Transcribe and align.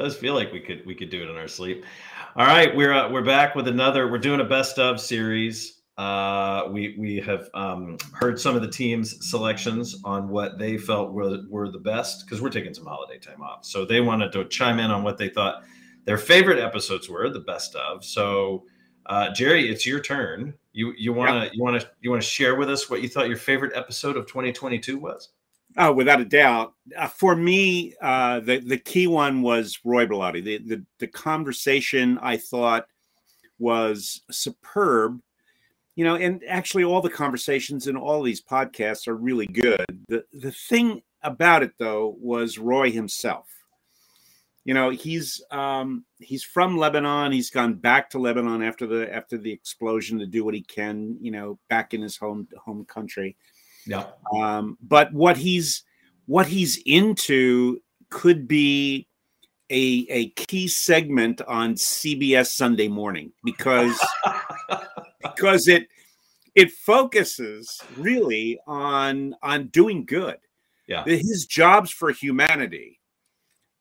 does 0.00 0.16
feel 0.16 0.34
like 0.34 0.52
we 0.52 0.60
could 0.60 0.84
we 0.86 0.94
could 0.94 1.10
do 1.10 1.22
it 1.22 1.30
in 1.30 1.36
our 1.36 1.48
sleep. 1.48 1.84
All 2.36 2.46
right, 2.46 2.74
we're 2.74 2.92
uh, 2.92 3.10
we're 3.10 3.24
back 3.24 3.54
with 3.54 3.68
another. 3.68 4.10
We're 4.10 4.18
doing 4.18 4.40
a 4.40 4.44
best 4.44 4.78
of 4.78 4.98
series. 4.98 5.82
Uh, 5.98 6.68
we 6.70 6.96
we 6.98 7.16
have 7.16 7.50
um, 7.52 7.98
heard 8.14 8.40
some 8.40 8.56
of 8.56 8.62
the 8.62 8.70
teams' 8.70 9.28
selections 9.28 10.00
on 10.04 10.28
what 10.30 10.58
they 10.58 10.78
felt 10.78 11.12
were 11.12 11.42
were 11.50 11.70
the 11.70 11.78
best 11.78 12.24
because 12.24 12.40
we're 12.40 12.48
taking 12.48 12.72
some 12.72 12.86
holiday 12.86 13.18
time 13.18 13.42
off. 13.42 13.66
So 13.66 13.84
they 13.84 14.00
wanted 14.00 14.32
to 14.32 14.46
chime 14.46 14.78
in 14.78 14.90
on 14.90 15.02
what 15.02 15.18
they 15.18 15.28
thought 15.28 15.64
their 16.06 16.18
favorite 16.18 16.58
episodes 16.58 17.10
were, 17.10 17.28
the 17.28 17.40
best 17.40 17.74
of. 17.74 18.02
So 18.02 18.64
uh, 19.04 19.32
Jerry, 19.34 19.68
it's 19.68 19.84
your 19.84 20.00
turn. 20.00 20.54
You 20.72 20.94
you 20.96 21.12
want 21.12 21.30
to 21.30 21.54
you 21.54 21.62
want 21.62 21.78
to 21.78 21.90
you 22.00 22.10
want 22.10 22.22
to 22.22 22.28
share 22.28 22.54
with 22.54 22.70
us 22.70 22.88
what 22.88 23.02
you 23.02 23.08
thought 23.08 23.28
your 23.28 23.36
favorite 23.36 23.76
episode 23.76 24.16
of 24.16 24.26
2022 24.26 24.96
was? 24.98 25.28
Oh, 25.76 25.92
without 25.92 26.20
a 26.20 26.24
doubt. 26.24 26.74
Uh, 26.96 27.06
for 27.06 27.36
me, 27.36 27.94
uh, 28.02 28.40
the 28.40 28.58
the 28.58 28.78
key 28.78 29.06
one 29.06 29.42
was 29.42 29.78
Roy 29.84 30.06
Baladi. 30.06 30.42
The, 30.42 30.58
the 30.58 30.84
the 30.98 31.06
conversation 31.06 32.18
I 32.20 32.36
thought 32.36 32.86
was 33.58 34.22
superb. 34.30 35.20
You 35.94 36.04
know, 36.04 36.16
and 36.16 36.42
actually, 36.48 36.84
all 36.84 37.00
the 37.00 37.10
conversations 37.10 37.86
in 37.86 37.96
all 37.96 38.22
these 38.22 38.42
podcasts 38.42 39.06
are 39.06 39.16
really 39.16 39.46
good. 39.46 39.84
The 40.08 40.24
the 40.32 40.52
thing 40.52 41.02
about 41.22 41.62
it 41.62 41.72
though 41.78 42.16
was 42.18 42.58
Roy 42.58 42.90
himself. 42.90 43.46
You 44.64 44.74
know, 44.74 44.90
he's 44.90 45.40
um, 45.52 46.04
he's 46.18 46.42
from 46.42 46.76
Lebanon. 46.76 47.30
He's 47.32 47.50
gone 47.50 47.74
back 47.74 48.10
to 48.10 48.18
Lebanon 48.18 48.62
after 48.62 48.86
the 48.88 49.12
after 49.14 49.38
the 49.38 49.52
explosion 49.52 50.18
to 50.18 50.26
do 50.26 50.44
what 50.44 50.54
he 50.54 50.62
can. 50.62 51.16
You 51.20 51.30
know, 51.30 51.58
back 51.68 51.94
in 51.94 52.02
his 52.02 52.16
home 52.16 52.48
home 52.58 52.84
country 52.86 53.36
yeah. 53.90 54.06
Um, 54.32 54.78
but 54.80 55.12
what 55.12 55.36
he's 55.36 55.82
what 56.26 56.46
he's 56.46 56.80
into 56.86 57.80
could 58.08 58.46
be 58.46 59.08
a 59.68 60.06
a 60.08 60.28
key 60.30 60.68
segment 60.68 61.40
on 61.42 61.74
CBS 61.74 62.52
Sunday 62.52 62.86
Morning 62.86 63.32
because 63.42 63.98
because 65.22 65.66
it 65.66 65.88
it 66.54 66.70
focuses 66.70 67.80
really 67.96 68.60
on 68.64 69.34
on 69.42 69.66
doing 69.66 70.04
good. 70.04 70.38
Yeah. 70.86 71.04
His 71.04 71.46
jobs 71.46 71.90
for 71.90 72.12
humanity 72.12 73.00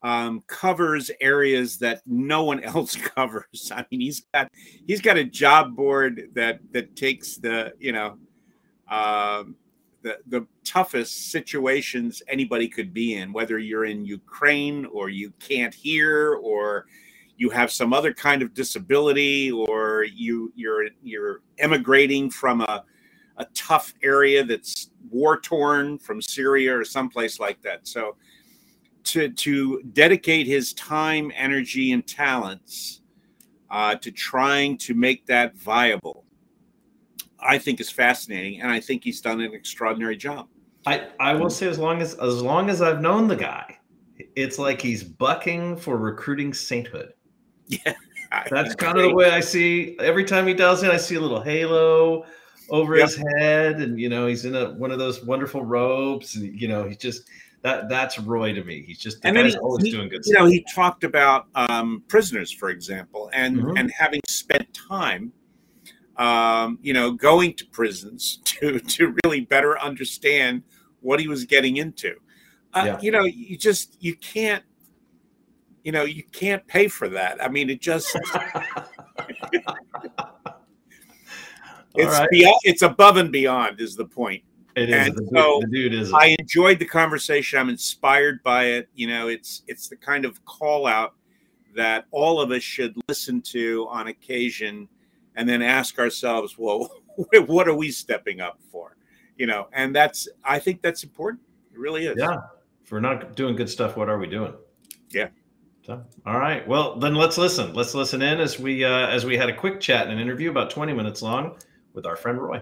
um, 0.01 0.41
covers 0.47 1.11
areas 1.21 1.77
that 1.79 2.01
no 2.07 2.45
one 2.45 2.63
else 2.63 2.95
covers. 2.95 3.71
I 3.71 3.85
mean, 3.91 4.01
he's 4.01 4.25
got 4.33 4.49
he's 4.87 5.01
got 5.01 5.17
a 5.17 5.23
job 5.23 5.75
board 5.75 6.29
that 6.33 6.61
that 6.71 6.95
takes 6.95 7.35
the 7.37 7.73
you 7.77 7.91
know 7.91 8.17
um, 8.89 9.55
the, 10.01 10.17
the 10.27 10.47
toughest 10.63 11.31
situations 11.31 12.21
anybody 12.27 12.67
could 12.67 12.93
be 12.93 13.15
in, 13.15 13.33
whether 13.33 13.59
you're 13.59 13.85
in 13.85 14.05
Ukraine 14.05 14.85
or 14.85 15.09
you 15.09 15.33
can't 15.39 15.73
hear 15.73 16.35
or 16.35 16.85
you 17.37 17.49
have 17.49 17.71
some 17.71 17.93
other 17.93 18.13
kind 18.13 18.41
of 18.41 18.53
disability 18.53 19.51
or 19.51 20.05
you 20.13 20.51
you're 20.55 20.89
you're 21.03 21.41
emigrating 21.57 22.29
from 22.29 22.61
a, 22.61 22.83
a 23.37 23.45
tough 23.53 23.93
area 24.03 24.43
that's 24.43 24.91
war 25.09 25.39
torn 25.39 25.97
from 25.97 26.21
Syria 26.21 26.77
or 26.77 26.83
someplace 26.83 27.39
like 27.39 27.61
that. 27.61 27.87
So 27.87 28.17
to 29.05 29.29
to 29.29 29.81
dedicate 29.93 30.47
his 30.47 30.73
time, 30.73 31.31
energy, 31.35 31.93
and 31.93 32.05
talents 32.05 33.01
uh, 33.71 33.95
to 33.95 34.11
trying 34.11 34.77
to 34.79 34.93
make 34.93 35.25
that 35.27 35.55
viable 35.55 36.25
I 37.41 37.57
think 37.57 37.79
is 37.79 37.89
fascinating, 37.89 38.61
and 38.61 38.71
I 38.71 38.79
think 38.79 39.03
he's 39.03 39.21
done 39.21 39.41
an 39.41 39.53
extraordinary 39.53 40.17
job. 40.17 40.47
I, 40.85 41.07
I 41.19 41.33
will 41.33 41.49
say 41.49 41.67
as 41.67 41.77
long 41.77 42.01
as 42.01 42.15
as 42.15 42.41
long 42.41 42.69
as 42.69 42.81
I've 42.81 43.01
known 43.01 43.27
the 43.27 43.35
guy, 43.35 43.77
it's 44.35 44.57
like 44.57 44.81
he's 44.81 45.03
bucking 45.03 45.77
for 45.77 45.97
recruiting 45.97 46.53
sainthood. 46.53 47.13
Yeah, 47.71 47.93
that's 48.49 48.73
kind 48.83 48.97
of 48.97 49.03
the 49.03 49.13
way 49.13 49.29
I 49.29 49.41
see. 49.41 49.95
Every 49.99 50.23
time 50.23 50.47
he 50.47 50.55
does 50.55 50.81
it, 50.81 50.89
I 50.89 50.97
see 50.97 51.15
a 51.15 51.19
little 51.19 51.39
halo 51.41 52.25
over 52.71 52.97
yep. 52.97 53.09
his 53.09 53.23
head, 53.37 53.79
and 53.79 53.99
you 53.99 54.09
know 54.09 54.25
he's 54.25 54.43
in 54.43 54.55
a 54.55 54.71
one 54.71 54.89
of 54.89 54.97
those 54.97 55.23
wonderful 55.23 55.63
robes, 55.63 56.35
and 56.35 56.59
you 56.59 56.67
know 56.67 56.87
he's 56.87 56.97
just 56.97 57.29
that 57.61 57.89
that's 57.89 58.17
Roy 58.17 58.53
to 58.53 58.63
me. 58.63 58.83
He's 58.85 58.97
just 58.97 59.19
and 59.23 59.35
then 59.35 59.45
he's 59.45 59.55
always 59.55 59.85
he, 59.85 59.91
doing 59.91 60.09
good. 60.09 60.25
You 60.25 60.33
stuff. 60.33 60.43
know, 60.43 60.49
he 60.49 60.65
talked 60.73 61.03
about 61.03 61.47
um, 61.55 62.03
prisoners, 62.07 62.51
for 62.51 62.69
example, 62.69 63.29
and 63.33 63.57
mm-hmm. 63.57 63.77
and 63.77 63.91
having 63.91 64.21
spent 64.27 64.73
time 64.73 65.31
um, 66.19 66.77
you 66.81 66.93
know, 66.93 67.11
going 67.11 67.53
to 67.55 67.65
prisons 67.67 68.39
to 68.45 68.79
to 68.79 69.15
really 69.23 69.41
better 69.41 69.79
understand 69.79 70.61
what 71.01 71.19
he 71.19 71.27
was 71.27 71.45
getting 71.45 71.77
into. 71.77 72.15
Uh, 72.73 72.83
yeah. 72.85 73.01
You 73.01 73.11
know, 73.11 73.23
you 73.23 73.57
just 73.57 73.97
you 74.03 74.15
can't, 74.17 74.63
you 75.83 75.91
know, 75.91 76.03
you 76.03 76.23
can't 76.23 76.65
pay 76.67 76.87
for 76.87 77.09
that. 77.09 77.43
I 77.43 77.47
mean, 77.47 77.69
it 77.69 77.81
just. 77.81 78.15
it's 81.95 82.19
right. 82.19 82.29
beyond, 82.29 82.59
it's 82.63 82.83
above 82.83 83.17
and 83.17 83.31
beyond 83.31 83.81
is 83.81 83.95
the 83.95 84.05
point. 84.05 84.43
It 84.75 84.89
is. 84.89 85.07
And 85.07 85.15
the, 85.15 85.29
so 85.33 85.61
the 85.61 85.67
dude 85.67 85.93
is. 85.93 86.13
I 86.13 86.35
enjoyed 86.37 86.79
the 86.79 86.85
conversation. 86.85 87.57
I'm 87.57 87.69
inspired 87.69 88.43
by 88.43 88.65
it. 88.65 88.89
You 88.93 89.07
know, 89.07 89.29
it's 89.29 89.63
it's 89.67 89.87
the 89.87 89.95
kind 89.95 90.25
of 90.25 90.43
call 90.45 90.85
out 90.85 91.15
that 91.75 92.05
all 92.11 92.41
of 92.41 92.51
us 92.51 92.61
should 92.61 92.93
listen 93.07 93.41
to 93.41 93.87
on 93.89 94.07
occasion 94.07 94.89
and 95.39 95.47
then 95.47 95.61
ask 95.61 95.97
ourselves, 95.97 96.57
well, 96.57 96.91
what 97.47 97.67
are 97.69 97.73
we 97.73 97.91
stepping 97.91 98.41
up 98.41 98.59
for? 98.69 98.97
You 99.37 99.47
know, 99.47 99.69
and 99.71 99.95
that's 99.95 100.27
I 100.43 100.59
think 100.59 100.81
that's 100.81 101.03
important. 101.03 101.41
It 101.71 101.79
really 101.79 102.05
is. 102.05 102.17
Yeah. 102.17 102.35
If 102.83 102.91
we're 102.91 102.99
not 102.99 103.35
doing 103.35 103.55
good 103.55 103.69
stuff, 103.69 103.95
what 103.95 104.09
are 104.09 104.19
we 104.19 104.27
doing? 104.27 104.53
Yeah. 105.11 105.29
So, 105.85 106.03
all 106.25 106.37
right. 106.37 106.67
Well, 106.67 106.97
then 106.97 107.15
let's 107.15 107.37
listen. 107.37 107.73
Let's 107.73 107.95
listen 107.95 108.21
in 108.21 108.41
as 108.41 108.59
we 108.59 108.83
uh, 108.83 109.07
as 109.07 109.25
we 109.25 109.37
had 109.37 109.47
a 109.47 109.55
quick 109.55 109.79
chat 109.79 110.03
and 110.03 110.11
an 110.11 110.19
interview 110.19 110.49
about 110.49 110.71
20 110.71 110.91
minutes 110.91 111.21
long 111.21 111.55
with 111.93 112.05
our 112.05 112.17
friend 112.17 112.37
Roy. 112.37 112.61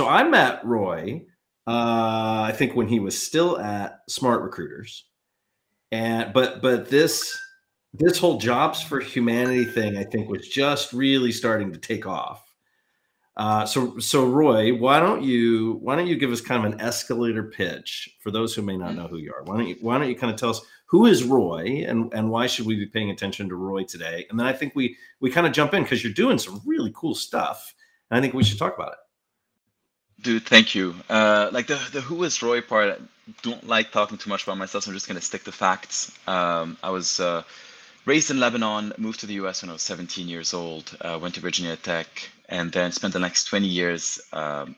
So 0.00 0.08
I 0.08 0.24
met 0.24 0.64
Roy, 0.64 1.26
uh, 1.66 2.40
I 2.48 2.54
think 2.56 2.74
when 2.74 2.88
he 2.88 3.00
was 3.00 3.20
still 3.20 3.58
at 3.58 3.98
Smart 4.08 4.40
Recruiters, 4.40 5.04
and 5.92 6.32
but 6.32 6.62
but 6.62 6.88
this 6.88 7.38
this 7.92 8.18
whole 8.18 8.38
jobs 8.38 8.82
for 8.82 8.98
humanity 8.98 9.66
thing, 9.66 9.98
I 9.98 10.04
think, 10.04 10.30
was 10.30 10.48
just 10.48 10.94
really 10.94 11.30
starting 11.30 11.70
to 11.74 11.78
take 11.78 12.06
off. 12.06 12.42
Uh, 13.36 13.66
so 13.66 13.98
so 13.98 14.24
Roy, 14.24 14.74
why 14.74 15.00
don't 15.00 15.22
you 15.22 15.78
why 15.82 15.96
don't 15.96 16.06
you 16.06 16.16
give 16.16 16.32
us 16.32 16.40
kind 16.40 16.64
of 16.64 16.72
an 16.72 16.80
escalator 16.80 17.42
pitch 17.42 18.08
for 18.22 18.30
those 18.30 18.54
who 18.54 18.62
may 18.62 18.78
not 18.78 18.94
know 18.94 19.06
who 19.06 19.18
you 19.18 19.34
are? 19.34 19.42
Why 19.42 19.58
don't 19.58 19.68
you 19.68 19.76
why 19.82 19.98
don't 19.98 20.08
you 20.08 20.16
kind 20.16 20.32
of 20.32 20.40
tell 20.40 20.48
us 20.48 20.62
who 20.86 21.04
is 21.04 21.24
Roy 21.24 21.84
and 21.86 22.10
and 22.14 22.30
why 22.30 22.46
should 22.46 22.64
we 22.64 22.76
be 22.76 22.86
paying 22.86 23.10
attention 23.10 23.50
to 23.50 23.54
Roy 23.54 23.84
today? 23.84 24.24
And 24.30 24.40
then 24.40 24.46
I 24.46 24.54
think 24.54 24.74
we 24.74 24.96
we 25.20 25.30
kind 25.30 25.46
of 25.46 25.52
jump 25.52 25.74
in 25.74 25.82
because 25.82 26.02
you're 26.02 26.14
doing 26.14 26.38
some 26.38 26.62
really 26.64 26.90
cool 26.94 27.14
stuff, 27.14 27.74
and 28.10 28.16
I 28.16 28.22
think 28.22 28.32
we 28.32 28.44
should 28.44 28.58
talk 28.58 28.74
about 28.74 28.92
it. 28.92 28.98
Dude, 30.22 30.46
thank 30.46 30.74
you. 30.74 30.94
Uh, 31.08 31.48
like 31.52 31.66
the 31.66 31.80
the 31.92 32.00
who 32.00 32.22
is 32.24 32.42
Roy 32.42 32.60
part, 32.60 32.90
I 33.00 33.32
don't 33.42 33.66
like 33.66 33.92
talking 33.92 34.18
too 34.18 34.28
much 34.30 34.42
about 34.44 34.58
myself, 34.58 34.84
so 34.84 34.90
I'm 34.90 34.96
just 34.96 35.08
gonna 35.08 35.20
stick 35.20 35.44
to 35.44 35.52
facts. 35.52 36.12
Um, 36.28 36.76
I 36.82 36.90
was 36.90 37.20
uh, 37.20 37.42
raised 38.06 38.30
in 38.30 38.40
Lebanon, 38.40 38.92
moved 38.98 39.20
to 39.20 39.26
the 39.26 39.34
US 39.34 39.62
when 39.62 39.70
I 39.70 39.74
was 39.74 39.82
17 39.82 40.28
years 40.28 40.54
old, 40.54 40.96
uh, 41.00 41.18
went 41.20 41.34
to 41.36 41.40
Virginia 41.40 41.76
Tech, 41.76 42.08
and 42.48 42.72
then 42.72 42.92
spent 42.92 43.12
the 43.14 43.20
next 43.20 43.44
20 43.46 43.66
years 43.66 44.20
um, 44.32 44.76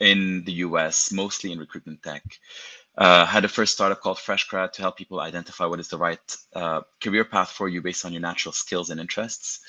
in 0.00 0.44
the 0.44 0.52
US, 0.66 1.12
mostly 1.12 1.52
in 1.52 1.58
recruitment 1.58 2.02
tech. 2.02 2.24
Uh, 2.98 3.24
had 3.26 3.44
a 3.44 3.48
first 3.48 3.72
startup 3.74 4.00
called 4.00 4.18
Fresh 4.18 4.48
FreshGrad 4.48 4.72
to 4.72 4.82
help 4.82 4.96
people 4.98 5.20
identify 5.20 5.66
what 5.66 5.80
is 5.80 5.88
the 5.88 5.98
right 5.98 6.36
uh, 6.54 6.82
career 7.02 7.24
path 7.24 7.50
for 7.50 7.68
you 7.68 7.80
based 7.82 8.04
on 8.04 8.12
your 8.12 8.22
natural 8.22 8.52
skills 8.52 8.90
and 8.90 9.00
interests. 9.00 9.60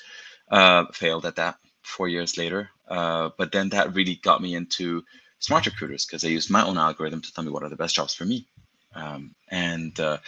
Uh, 0.50 0.84
failed 0.92 1.24
at 1.24 1.36
that 1.36 1.56
four 1.82 2.08
years 2.08 2.38
later. 2.38 2.70
Uh, 2.88 3.30
but 3.38 3.52
then 3.52 3.68
that 3.70 3.94
really 3.94 4.16
got 4.16 4.42
me 4.42 4.54
into 4.54 5.04
smart 5.38 5.66
recruiters 5.66 6.04
because 6.04 6.24
I 6.24 6.28
used 6.28 6.50
my 6.50 6.64
own 6.64 6.78
algorithm 6.78 7.20
to 7.22 7.32
tell 7.32 7.44
me 7.44 7.50
what 7.50 7.62
are 7.62 7.68
the 7.68 7.76
best 7.76 7.94
jobs 7.94 8.14
for 8.14 8.24
me. 8.24 8.46
Um, 8.94 9.34
and 9.50 9.98
uh, 10.00 10.18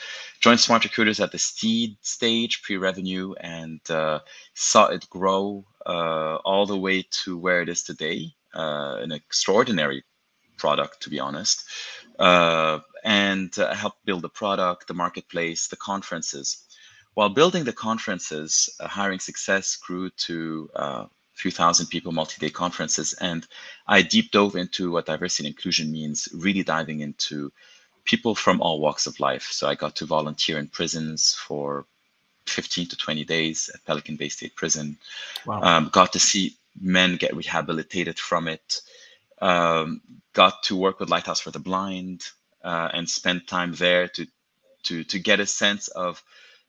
joined 0.41 0.61
smart 0.61 0.85
recruiters 0.85 1.21
at 1.21 1.33
the 1.33 1.39
seed 1.39 1.97
stage, 2.01 2.63
pre-revenue, 2.63 3.35
and 3.35 3.81
uh, 3.91 4.21
saw 4.55 4.87
it 4.87 5.09
grow 5.11 5.67
uh, 5.85 6.37
all 6.37 6.65
the 6.65 6.79
way 6.79 7.05
to 7.25 7.37
where 7.37 7.61
it 7.61 7.69
is 7.69 7.83
today. 7.83 8.35
Uh, 8.55 8.99
an 9.03 9.13
extraordinary 9.13 10.03
product, 10.57 11.03
to 11.03 11.11
be 11.11 11.21
honest, 11.21 11.65
uh, 12.19 12.79
and 13.05 13.55
helped 13.57 14.05
build 14.07 14.23
the 14.23 14.29
product, 14.29 14.87
the 14.87 14.95
marketplace, 14.95 15.67
the 15.67 15.77
conferences 15.77 16.65
while 17.15 17.29
building 17.29 17.65
the 17.65 17.73
conferences, 17.73 18.69
uh, 18.81 18.89
hiring 18.89 19.21
success 19.21 19.77
grew 19.77 20.11
to 20.11 20.69
uh, 20.75 21.07
few 21.35 21.51
thousand 21.51 21.87
people, 21.87 22.13
multi-day 22.13 22.51
conferences, 22.51 23.13
and 23.15 23.47
I 23.87 24.03
deep 24.03 24.31
dove 24.31 24.57
into 24.57 24.93
what 24.93 25.07
diversity 25.07 25.49
and 25.49 25.55
inclusion 25.55 25.91
means, 25.91 26.29
really 26.33 26.63
diving 26.63 27.01
into 27.01 27.53
people 28.05 28.35
from 28.35 28.61
all 28.61 28.81
walks 28.81 29.07
of 29.07 29.19
life. 29.21 29.49
So 29.51 29.69
I 29.69 29.75
got 29.75 29.97
to 29.97 30.07
volunteer 30.07 30.59
in 30.59 30.69
prisons 30.69 31.35
for 31.35 31.87
15 32.47 32.89
to 32.89 32.97
20 32.97 33.25
days 33.25 33.71
at 33.73 33.85
Pelican 33.85 34.17
Bay 34.17 34.29
State 34.29 34.55
Prison. 34.55 34.97
Wow. 35.47 35.63
Um, 35.63 35.91
got 35.93 36.13
to 36.13 36.21
see 36.21 36.57
men 36.81 37.17
get 37.17 37.35
rehabilitated 37.35 38.19
from 38.19 38.49
it. 38.49 38.81
Um, 39.41 40.01
got 40.33 40.63
to 40.65 40.77
work 40.77 41.01
with 41.01 41.11
Lighthouse 41.11 41.41
for 41.41 41.51
the 41.51 41.59
Blind 41.59 42.23
uh, 42.63 42.91
and 42.93 43.09
spend 43.09 43.47
time 43.47 43.75
there 43.75 44.09
to 44.09 44.27
to 44.85 45.05
to 45.05 45.19
get 45.19 45.41
a 45.41 45.47
sense 45.47 45.89
of 45.89 46.23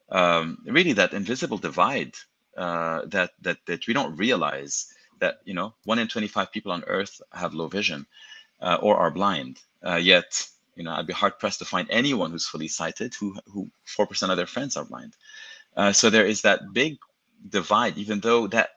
um, 0.09 0.59
really 0.65 0.93
that 0.93 1.13
invisible 1.13 1.57
divide 1.57 2.13
uh, 2.57 3.01
that 3.07 3.31
that 3.41 3.57
that 3.65 3.87
we 3.87 3.93
don't 3.93 4.15
realize 4.17 4.87
that 5.19 5.39
you 5.45 5.53
know 5.53 5.73
one 5.85 5.99
in 5.99 6.07
25 6.07 6.51
people 6.51 6.71
on 6.71 6.83
Earth 6.85 7.21
have 7.31 7.53
low 7.53 7.67
vision 7.67 8.05
uh, 8.61 8.77
or 8.81 8.97
are 8.97 9.11
blind. 9.11 9.59
Uh, 9.85 9.95
yet 9.95 10.47
you 10.75 10.83
know 10.83 10.91
I'd 10.91 11.07
be 11.07 11.13
hard 11.13 11.39
pressed 11.39 11.59
to 11.59 11.65
find 11.65 11.87
anyone 11.89 12.31
who's 12.31 12.47
fully 12.47 12.67
sighted 12.67 13.13
who 13.13 13.37
who 13.51 13.69
four 13.83 14.07
percent 14.07 14.31
of 14.31 14.37
their 14.37 14.47
friends 14.47 14.77
are 14.77 14.85
blind. 14.85 15.15
Uh, 15.75 15.91
so 15.91 16.09
there 16.09 16.25
is 16.25 16.41
that 16.41 16.73
big 16.73 16.97
divide, 17.47 17.97
even 17.97 18.19
though 18.19 18.47
that 18.47 18.69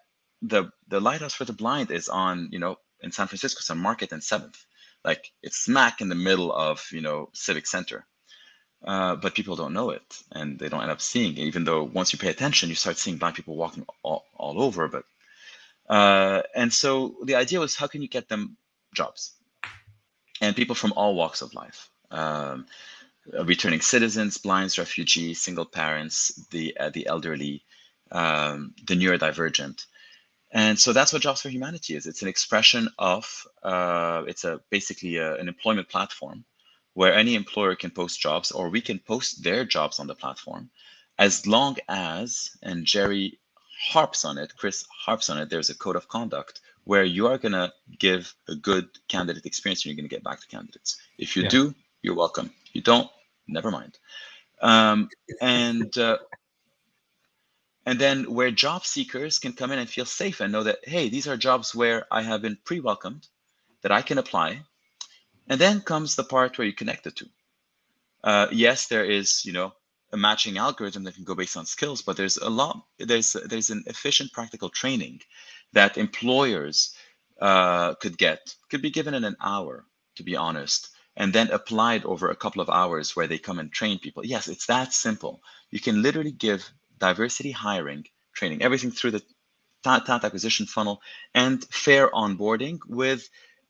the 0.43 0.71
the 0.89 1.01
lighthouse 1.01 1.35
for 1.35 1.45
the 1.45 1.53
blind 1.53 1.91
is 1.91 2.09
on 2.09 2.49
you 2.53 2.59
know 2.59 2.79
in 3.01 3.13
San 3.13 3.27
Francisco, 3.27 3.59
it's 3.61 3.71
on 3.71 3.79
Market 3.79 4.13
and 4.13 4.23
Seventh, 4.23 4.65
like 5.05 5.31
it's 5.43 5.57
smack 5.57 6.01
in 6.01 6.09
the 6.09 6.15
middle 6.15 6.53
of 6.53 6.85
you 6.93 7.01
know 7.01 7.31
Civic 7.33 7.67
Center. 7.67 8.07
Uh, 8.85 9.17
but 9.17 9.35
people 9.35 9.57
don't 9.57 9.73
know 9.73 9.91
it 9.91 10.23
and 10.33 10.59
they 10.59 10.69
don't 10.69 10.83
end 10.83 10.91
up 10.91 11.01
seeing 11.01 11.33
it, 11.33 11.41
even 11.41 11.65
though 11.65 11.83
once 11.83 12.13
you 12.13 12.19
pay 12.19 12.29
attention, 12.29 12.69
you 12.69 12.77
start 12.77 12.97
seeing 12.97 13.17
blind 13.17 13.35
people 13.35 13.57
walking 13.57 13.85
all, 14.05 14.25
all 14.37 14.63
over. 14.63 14.87
But 14.87 15.05
uh, 15.89 16.43
and 16.55 16.73
so 16.73 17.17
the 17.25 17.35
idea 17.35 17.59
was 17.59 17.75
how 17.75 17.89
can 17.89 18.03
you 18.03 18.09
get 18.09 18.29
them 18.29 18.57
jobs 18.95 19.33
and 20.41 20.55
people 20.55 20.75
from 20.75 20.93
all 20.93 21.15
walks 21.15 21.43
of 21.43 21.55
life. 21.55 21.91
Um, 22.11 22.67
returning 23.45 23.81
citizens, 23.81 24.39
blinds, 24.39 24.79
refugees, 24.79 25.41
single 25.41 25.67
parents, 25.67 26.47
the 26.51 26.77
uh, 26.79 26.91
the 26.91 27.07
elderly, 27.07 27.63
um, 28.11 28.75
the 28.87 28.95
neurodivergent, 28.95 29.85
and 30.51 30.79
so 30.79 30.93
that's 30.93 31.13
what 31.13 31.23
Jobs 31.23 31.43
for 31.43 31.51
Humanity 31.51 31.95
is. 31.95 32.07
It's 32.07 32.23
an 32.23 32.29
expression 32.29 32.89
of 32.99 33.47
uh, 33.63 34.23
it's 34.27 34.45
a 34.45 34.61
basically 34.71 35.17
a, 35.17 35.35
an 35.37 35.49
employment 35.49 35.89
platform 35.89 36.45
where 36.99 37.15
any 37.15 37.37
employer 37.37 37.77
can 37.77 37.93
post 37.93 38.19
jobs 38.19 38.51
or 38.51 38.69
we 38.69 38.81
can 38.81 38.99
post 38.99 39.45
their 39.45 39.65
jobs 39.65 40.01
on 40.01 40.09
the 40.09 40.17
platform, 40.17 40.69
as 41.17 41.47
long 41.47 41.77
as 41.89 42.57
and 42.61 42.85
Jerry 42.85 43.39
harps 43.93 44.25
on 44.25 44.37
it, 44.37 44.53
Chris 44.57 44.85
harps 45.05 45.31
on 45.31 45.39
it. 45.39 45.49
There's 45.49 45.71
a 45.71 45.77
code 45.77 45.95
of 45.95 46.09
conduct 46.09 46.61
where 46.83 47.05
you 47.05 47.29
are 47.29 47.39
gonna 47.39 47.73
give 48.01 48.35
a 48.49 48.57
good 48.57 48.89
candidate 49.07 49.47
experience 49.47 49.85
and 49.85 49.91
you're 49.91 50.01
gonna 50.01 50.09
get 50.09 50.25
back 50.25 50.41
to 50.41 50.49
candidates. 50.49 50.97
If 51.19 51.37
you 51.37 51.45
yeah. 51.45 51.51
do, 51.51 51.75
you're 52.03 52.17
welcome. 52.17 52.51
You 52.73 52.83
don't, 52.83 53.09
never 53.47 53.71
mind. 53.71 53.97
Um, 54.61 55.09
and 55.41 55.97
uh, 55.97 56.19
and 57.87 58.01
then 58.01 58.25
where 58.25 58.51
job 58.51 58.85
seekers 58.85 59.39
can 59.39 59.53
come 59.53 59.71
in 59.71 59.79
and 59.79 59.89
feel 59.89 60.05
safe 60.05 60.41
and 60.41 60.51
know 60.51 60.65
that 60.65 60.81
hey, 60.83 61.09
these 61.09 61.29
are 61.29 61.37
jobs 61.37 61.77
where 61.77 62.07
I 62.11 62.23
have 62.23 62.43
been 62.43 62.59
pre-welcomed, 62.65 63.29
that 63.83 63.93
I 63.93 64.03
can 64.03 64.19
apply. 64.19 64.63
And 65.49 65.61
then 65.61 65.81
comes 65.81 66.15
the 66.15 66.25
part 66.25 66.59
where 66.59 66.67
you 66.67 66.73
connect 66.73 67.05
the 67.05 67.11
two. 67.11 67.29
Uh, 68.23 68.49
yes, 68.53 68.87
there 68.87 69.05
is 69.05 69.45
you 69.45 69.53
know 69.53 69.73
a 70.13 70.17
matching 70.17 70.59
algorithm 70.59 71.05
that 71.05 71.15
can 71.15 71.25
go 71.25 71.35
based 71.35 71.57
on 71.57 71.67
skills, 71.67 72.03
but 72.03 72.17
there's 72.17 72.37
a 72.37 72.51
lot 72.51 72.85
there's 72.99 73.33
there's 73.33 73.71
an 73.71 73.85
efficient 73.87 74.33
practical 74.33 74.69
training 74.69 75.21
that 75.73 75.99
employers 75.99 76.95
uh, 77.41 77.95
could 77.95 78.19
get 78.19 78.55
could 78.71 78.83
be 78.83 78.91
given 78.91 79.15
in 79.15 79.25
an 79.25 79.37
hour, 79.41 79.87
to 80.17 80.23
be 80.23 80.37
honest 80.37 80.91
and 81.19 81.33
then 81.33 81.51
applied 81.51 82.05
over 82.05 82.31
a 82.31 82.37
couple 82.37 82.63
of 82.63 82.71
hours 82.71 83.15
where 83.15 83.27
they 83.27 83.39
come 83.39 83.59
and 83.59 83.73
train 83.73 83.99
people. 83.99 84.25
Yes, 84.25 84.47
it's 84.47 84.67
that 84.67 84.95
simple. 84.95 85.43
You 85.71 85.81
can 85.81 86.01
literally 86.01 86.31
give 86.31 86.71
diversity 86.97 87.51
hiring 87.51 88.05
training, 88.33 88.63
everything 88.63 88.93
through 88.93 89.11
the 89.11 89.23
talent 89.83 90.25
acquisition 90.25 90.67
funnel 90.67 91.03
and 91.35 91.65
fair 91.65 92.09
onboarding 92.11 92.79
with 92.87 93.29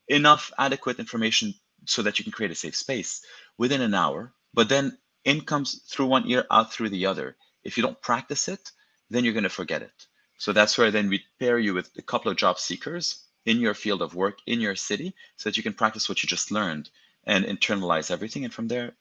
enough 0.09 0.53
adequate 0.59 0.99
information 0.99 1.55
so 1.89 2.03
that 2.03 2.19
you 2.19 2.25
can 2.25 2.33
create 2.33 2.51
a 2.51 2.55
safe 2.55 2.77
space 2.77 3.23
within 3.57 3.81
an 3.81 3.95
hour. 3.95 4.33
But 4.55 4.69
then 4.69 4.99
in 5.25 5.43
comes 5.43 5.83
through 5.89 6.07
one 6.07 6.29
ear, 6.29 6.45
out 6.51 6.73
through 6.73 6.91
the 6.91 7.07
other. 7.07 7.37
If 7.65 7.77
you 7.77 7.83
don't 7.83 8.01
practice 8.01 8.49
it, 8.49 8.73
then 9.11 9.25
you're 9.25 9.35
going 9.35 9.45
to 9.45 9.51
forget 9.51 9.83
it. 9.83 10.07
So 10.39 10.53
that's 10.53 10.79
where 10.79 10.91
then 10.91 11.09
we 11.09 11.25
pair 11.41 11.59
you 11.59 11.75
with 11.75 11.91
a 11.99 12.03
couple 12.03 12.31
of 12.31 12.37
job 12.37 12.59
seekers 12.59 13.25
in 13.47 13.59
your 13.59 13.75
field 13.75 14.03
of 14.03 14.15
work 14.15 14.39
in 14.47 14.61
your 14.61 14.77
city 14.77 15.15
so 15.37 15.49
that 15.49 15.57
you 15.57 15.63
can 15.63 15.73
practice 15.73 16.09
what 16.09 16.23
you 16.23 16.29
just 16.29 16.51
learned 16.51 16.91
and 17.25 17.45
internalize 17.45 18.11
everything. 18.11 18.45
And 18.45 18.53
from 18.53 18.69
there, 18.69 18.93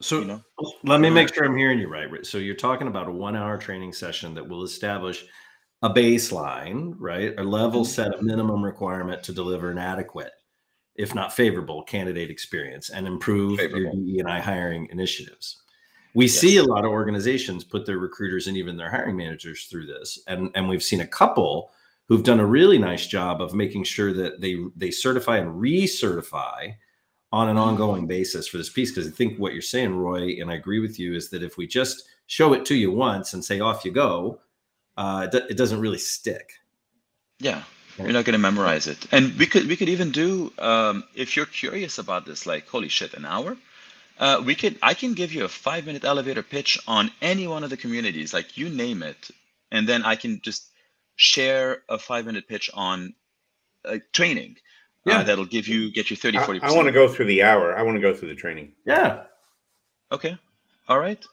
so 0.00 0.20
you 0.20 0.26
know, 0.26 0.42
let 0.82 1.00
me 1.00 1.10
make 1.10 1.34
sure 1.34 1.44
I'm 1.44 1.56
hearing 1.56 1.78
you 1.78 1.88
right. 1.88 2.24
So 2.24 2.38
you're 2.38 2.54
talking 2.54 2.88
about 2.88 3.08
a 3.08 3.12
one 3.12 3.36
hour 3.36 3.58
training 3.58 3.92
session 3.92 4.34
that 4.34 4.48
will 4.48 4.62
establish 4.62 5.26
a 5.82 5.90
baseline, 5.90 6.94
right? 6.98 7.38
A 7.38 7.42
level 7.42 7.82
mm-hmm. 7.82 7.90
set 7.90 8.18
a 8.18 8.22
minimum 8.22 8.64
requirement 8.64 9.22
to 9.24 9.32
deliver 9.32 9.70
an 9.70 9.78
adequate, 9.78 10.32
if 11.00 11.14
not 11.14 11.32
favorable, 11.32 11.82
candidate 11.82 12.30
experience 12.30 12.90
and 12.90 13.06
improve 13.06 13.58
favorable. 13.58 13.96
your 13.96 14.04
DE 14.04 14.18
and 14.18 14.28
I 14.28 14.40
hiring 14.40 14.86
initiatives. 14.90 15.62
We 16.14 16.26
yes. 16.26 16.34
see 16.34 16.56
a 16.58 16.64
lot 16.64 16.84
of 16.84 16.90
organizations 16.90 17.64
put 17.64 17.86
their 17.86 17.98
recruiters 17.98 18.48
and 18.48 18.56
even 18.56 18.76
their 18.76 18.90
hiring 18.90 19.16
managers 19.16 19.64
through 19.64 19.86
this. 19.86 20.18
And, 20.26 20.50
and 20.54 20.68
we've 20.68 20.82
seen 20.82 21.00
a 21.00 21.06
couple 21.06 21.70
who've 22.08 22.24
done 22.24 22.40
a 22.40 22.46
really 22.46 22.76
nice 22.76 23.06
job 23.06 23.40
of 23.40 23.54
making 23.54 23.84
sure 23.84 24.12
that 24.12 24.40
they 24.40 24.58
they 24.76 24.90
certify 24.90 25.38
and 25.38 25.60
recertify 25.60 26.74
on 27.32 27.48
an 27.48 27.56
ongoing 27.56 28.06
basis 28.08 28.48
for 28.48 28.58
this 28.58 28.68
piece 28.68 28.90
because 28.90 29.06
I 29.06 29.12
think 29.12 29.38
what 29.38 29.52
you're 29.52 29.62
saying, 29.62 29.94
Roy, 29.94 30.36
and 30.40 30.50
I 30.50 30.54
agree 30.54 30.80
with 30.80 30.98
you, 30.98 31.14
is 31.14 31.30
that 31.30 31.44
if 31.44 31.56
we 31.56 31.68
just 31.68 32.08
show 32.26 32.52
it 32.52 32.64
to 32.66 32.74
you 32.74 32.90
once 32.90 33.32
and 33.32 33.44
say 33.44 33.60
off 33.60 33.84
you 33.84 33.92
go, 33.92 34.40
uh, 34.96 35.28
it, 35.32 35.44
it 35.50 35.56
doesn't 35.56 35.80
really 35.80 35.98
stick. 35.98 36.50
Yeah, 37.38 37.62
you're 38.04 38.12
not 38.12 38.24
going 38.24 38.34
to 38.34 38.38
memorize 38.38 38.86
it. 38.86 39.06
And 39.12 39.36
we 39.38 39.46
could 39.46 39.66
we 39.66 39.76
could 39.76 39.88
even 39.88 40.10
do 40.10 40.52
um, 40.58 41.04
if 41.14 41.36
you're 41.36 41.46
curious 41.46 41.98
about 41.98 42.26
this, 42.26 42.46
like 42.46 42.68
holy 42.68 42.88
shit, 42.88 43.14
an 43.14 43.24
hour. 43.24 43.56
Uh, 44.18 44.42
we 44.44 44.54
could 44.54 44.78
I 44.82 44.94
can 44.94 45.14
give 45.14 45.32
you 45.32 45.44
a 45.44 45.48
five 45.48 45.86
minute 45.86 46.04
elevator 46.04 46.42
pitch 46.42 46.78
on 46.86 47.10
any 47.22 47.46
one 47.46 47.64
of 47.64 47.70
the 47.70 47.76
communities, 47.76 48.34
like 48.34 48.58
you 48.58 48.68
name 48.68 49.02
it, 49.02 49.30
and 49.70 49.88
then 49.88 50.02
I 50.04 50.16
can 50.16 50.40
just 50.40 50.66
share 51.16 51.82
a 51.88 51.98
five 51.98 52.26
minute 52.26 52.48
pitch 52.48 52.70
on 52.74 53.14
uh, 53.84 53.98
training 54.12 54.56
uh, 55.06 55.10
yeah. 55.10 55.18
Uh, 55.18 55.22
that'll 55.22 55.46
give 55.46 55.66
you 55.66 55.90
get 55.90 56.10
you 56.10 56.16
30 56.16 56.38
40 56.38 56.60
I, 56.60 56.68
I 56.68 56.72
want 56.72 56.86
to 56.86 56.92
go 56.92 57.08
through 57.08 57.26
the 57.26 57.42
hour. 57.42 57.76
I 57.76 57.82
want 57.82 57.96
to 57.96 58.02
go 58.02 58.14
through 58.14 58.28
the 58.28 58.34
training. 58.34 58.72
Yeah. 58.84 59.22
Okay. 60.12 60.36
All 60.88 60.98
right. 60.98 61.24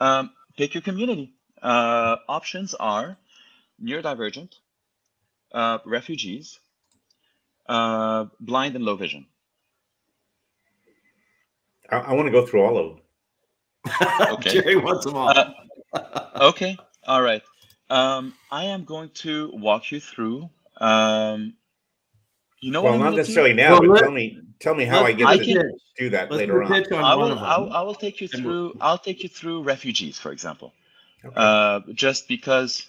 Um, 0.00 0.30
pick 0.56 0.74
your 0.74 0.82
community. 0.82 1.34
Uh, 1.60 2.16
options 2.28 2.74
are 2.74 3.18
neurodivergent, 3.82 4.52
uh, 5.52 5.78
refugees, 5.84 6.58
uh, 7.68 8.26
blind 8.40 8.76
and 8.76 8.84
low 8.84 8.96
vision. 8.96 9.26
I, 11.90 11.98
I 11.98 12.12
want 12.12 12.26
to 12.26 12.32
go 12.32 12.46
through 12.46 12.62
all 12.62 12.78
of 12.78 12.86
them. 12.88 14.28
okay. 14.34 14.50
Jerry 14.50 14.76
wants 14.76 15.04
them 15.04 15.16
all. 15.16 15.32
Uh, 15.36 15.50
okay. 16.40 16.76
All 17.06 17.22
right. 17.22 17.42
Um, 17.88 18.34
I 18.50 18.64
am 18.66 18.84
going 18.84 19.10
to 19.14 19.50
walk 19.54 19.90
you 19.90 20.00
through 20.00 20.48
um, 20.80 21.54
you 22.60 22.72
know 22.72 22.82
what? 22.82 22.92
well, 22.92 22.98
not 22.98 23.14
necessarily 23.14 23.54
now, 23.54 23.72
well, 23.72 23.80
but 23.80 23.88
let, 23.90 24.00
tell 24.00 24.10
me, 24.10 24.38
tell 24.58 24.74
me 24.74 24.84
how 24.84 25.04
I 25.04 25.12
get 25.12 25.26
I 25.26 25.38
to 25.38 25.44
can, 25.44 25.72
do 25.98 26.10
that 26.10 26.30
later 26.30 26.62
on. 26.62 26.72
on 26.72 26.92
I 26.92 27.14
will, 27.14 27.38
I'll, 27.38 27.72
I 27.72 27.82
will 27.82 27.94
take 27.94 28.20
you 28.20 28.28
through. 28.28 28.76
I'll 28.80 28.98
take 28.98 29.22
you 29.22 29.28
through 29.28 29.62
refugees, 29.62 30.18
for 30.18 30.32
example, 30.32 30.72
okay. 31.24 31.34
uh, 31.36 31.80
just 31.94 32.28
because, 32.28 32.86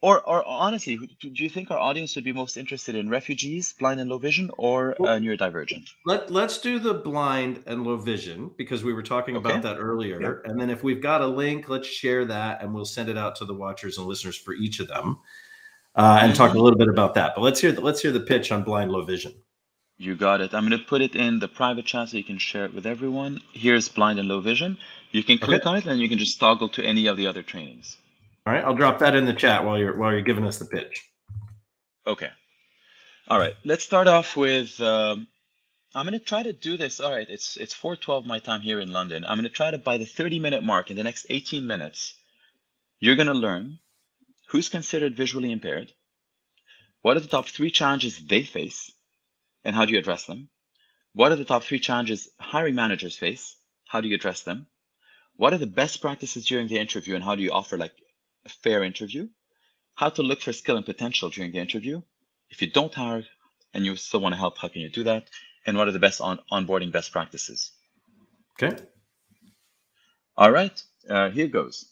or 0.00 0.20
or 0.22 0.46
honestly, 0.46 0.96
do 0.96 1.30
you 1.32 1.48
think 1.48 1.70
our 1.70 1.78
audience 1.78 2.14
would 2.14 2.24
be 2.24 2.32
most 2.32 2.56
interested 2.56 2.94
in 2.94 3.08
refugees, 3.08 3.74
blind 3.78 4.00
and 4.00 4.08
low 4.08 4.18
vision, 4.18 4.50
or 4.58 4.94
well, 4.98 5.14
uh, 5.14 5.18
neurodivergent? 5.18 5.88
Let 6.06 6.30
Let's 6.30 6.58
do 6.58 6.78
the 6.78 6.94
blind 6.94 7.62
and 7.66 7.84
low 7.84 7.96
vision 7.96 8.50
because 8.56 8.84
we 8.84 8.92
were 8.92 9.02
talking 9.02 9.36
okay. 9.36 9.50
about 9.50 9.62
that 9.62 9.78
earlier, 9.78 10.20
yeah. 10.20 10.50
and 10.50 10.60
then 10.60 10.70
if 10.70 10.82
we've 10.82 11.02
got 11.02 11.20
a 11.20 11.26
link, 11.26 11.68
let's 11.68 11.88
share 11.88 12.24
that, 12.26 12.62
and 12.62 12.72
we'll 12.72 12.84
send 12.84 13.08
it 13.08 13.18
out 13.18 13.36
to 13.36 13.44
the 13.44 13.54
watchers 13.54 13.98
and 13.98 14.06
listeners 14.06 14.36
for 14.36 14.54
each 14.54 14.80
of 14.80 14.88
them 14.88 15.18
uh, 15.98 16.20
and 16.22 16.34
talk 16.34 16.54
a 16.54 16.58
little 16.58 16.78
bit 16.78 16.88
about 16.88 17.14
that. 17.14 17.34
But 17.34 17.42
let's 17.42 17.60
hear 17.60 17.72
the, 17.72 17.80
let's 17.80 18.00
hear 18.00 18.12
the 18.12 18.20
pitch 18.20 18.52
on 18.52 18.62
blind 18.62 18.90
low 18.90 19.02
vision. 19.02 19.34
You 19.98 20.14
got 20.14 20.40
it. 20.40 20.54
I'm 20.54 20.66
going 20.68 20.78
to 20.78 20.86
put 20.86 21.02
it 21.02 21.16
in 21.16 21.40
the 21.40 21.48
private 21.48 21.84
chat 21.84 22.10
so 22.10 22.16
you 22.16 22.22
can 22.22 22.38
share 22.38 22.64
it 22.64 22.72
with 22.72 22.86
everyone. 22.86 23.40
Here's 23.52 23.88
blind 23.88 24.20
and 24.20 24.28
low 24.28 24.40
vision. 24.40 24.78
You 25.10 25.24
can 25.24 25.38
click 25.38 25.62
okay. 25.62 25.68
on 25.68 25.76
it 25.76 25.86
and 25.86 26.00
you 26.00 26.08
can 26.08 26.18
just 26.18 26.38
toggle 26.38 26.68
to 26.70 26.84
any 26.84 27.08
of 27.08 27.16
the 27.16 27.26
other 27.26 27.42
trainings. 27.42 27.96
All 28.48 28.54
right, 28.54 28.64
I'll 28.64 28.74
drop 28.74 29.00
that 29.00 29.14
in 29.14 29.26
the 29.26 29.34
chat 29.34 29.62
while 29.66 29.76
you're 29.76 29.94
while 29.94 30.10
you're 30.10 30.22
giving 30.22 30.46
us 30.46 30.58
the 30.58 30.64
pitch. 30.64 31.06
Okay. 32.06 32.30
All 33.28 33.38
right, 33.38 33.54
let's 33.62 33.84
start 33.84 34.06
off 34.08 34.38
with. 34.38 34.80
Um, 34.80 35.26
I'm 35.94 36.06
going 36.06 36.18
to 36.18 36.24
try 36.24 36.42
to 36.42 36.54
do 36.54 36.78
this. 36.78 36.98
All 36.98 37.12
right, 37.12 37.28
it's 37.28 37.58
it's 37.58 37.74
4:12 37.74 38.24
my 38.24 38.38
time 38.38 38.62
here 38.62 38.80
in 38.80 38.90
London. 38.90 39.26
I'm 39.26 39.36
going 39.36 39.44
to 39.44 39.50
try 39.50 39.70
to 39.70 39.76
by 39.76 39.98
the 39.98 40.06
30 40.06 40.38
minute 40.38 40.64
mark 40.64 40.90
in 40.90 40.96
the 40.96 41.04
next 41.04 41.26
18 41.28 41.66
minutes 41.66 42.14
you're 43.00 43.16
going 43.16 43.28
to 43.28 43.34
learn 43.34 43.80
who's 44.46 44.70
considered 44.70 45.14
visually 45.14 45.52
impaired, 45.52 45.92
what 47.02 47.18
are 47.18 47.20
the 47.20 47.28
top 47.28 47.48
three 47.48 47.70
challenges 47.70 48.18
they 48.18 48.42
face, 48.42 48.90
and 49.62 49.76
how 49.76 49.84
do 49.84 49.92
you 49.92 49.98
address 49.98 50.24
them? 50.24 50.48
What 51.12 51.32
are 51.32 51.36
the 51.36 51.44
top 51.44 51.64
three 51.64 51.80
challenges 51.80 52.30
hiring 52.40 52.74
managers 52.74 53.14
face? 53.14 53.56
How 53.86 54.00
do 54.00 54.08
you 54.08 54.14
address 54.14 54.40
them? 54.40 54.68
What 55.36 55.52
are 55.52 55.58
the 55.58 55.66
best 55.66 56.00
practices 56.00 56.46
during 56.46 56.68
the 56.68 56.78
interview, 56.78 57.14
and 57.14 57.22
how 57.22 57.34
do 57.34 57.42
you 57.42 57.52
offer 57.52 57.76
like 57.76 57.92
a 58.44 58.48
fair 58.48 58.82
interview? 58.82 59.28
How 59.94 60.10
to 60.10 60.22
look 60.22 60.42
for 60.42 60.52
skill 60.52 60.76
and 60.76 60.86
potential 60.86 61.30
during 61.30 61.52
the 61.52 61.58
interview. 61.58 62.02
If 62.50 62.62
you 62.62 62.70
don't 62.70 62.94
hire 62.94 63.24
and 63.74 63.84
you 63.84 63.96
still 63.96 64.20
want 64.20 64.34
to 64.34 64.38
help, 64.38 64.58
how 64.58 64.68
can 64.68 64.80
you 64.82 64.90
do 64.90 65.04
that? 65.04 65.28
And 65.66 65.76
what 65.76 65.88
are 65.88 65.92
the 65.92 65.98
best 65.98 66.20
on 66.20 66.38
onboarding 66.50 66.92
best 66.92 67.12
practices? 67.12 67.72
Okay. 68.54 68.76
All 70.36 70.50
right, 70.52 70.82
uh, 71.10 71.30
here 71.30 71.48
goes. 71.48 71.86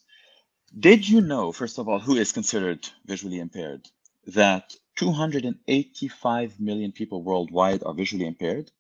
Did 0.79 1.09
you 1.09 1.21
know, 1.21 1.53
first 1.53 1.79
of 1.79 1.88
all, 1.88 1.99
who 1.99 2.17
is 2.17 2.33
considered 2.33 2.88
visually 3.05 3.38
impaired? 3.38 3.88
That 4.29 4.73
285 4.97 6.61
million 6.61 6.93
people 6.93 7.23
worldwide 7.23 7.83
are 7.85 7.95
visually 7.95 8.26
impaired, 8.26 8.71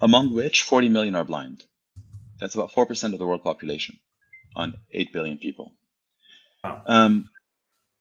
among 0.00 0.32
which 0.32 0.62
40 0.62 0.88
million 0.88 1.14
are 1.14 1.24
blind. 1.24 1.64
That's 2.40 2.54
about 2.54 2.72
4% 2.72 3.12
of 3.12 3.18
the 3.18 3.26
world 3.26 3.42
population 3.44 3.98
on 4.56 4.74
8 4.90 5.12
billion 5.12 5.38
people. 5.38 5.72
Wow. 6.64 6.82
Um, 6.86 7.28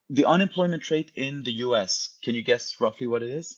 the 0.10 0.26
unemployment 0.26 0.90
rate 0.90 1.12
in 1.16 1.44
the 1.44 1.52
US, 1.66 2.18
can 2.24 2.34
you 2.34 2.42
guess 2.42 2.80
roughly 2.80 3.08
what 3.08 3.22
it 3.22 3.30
is? 3.30 3.58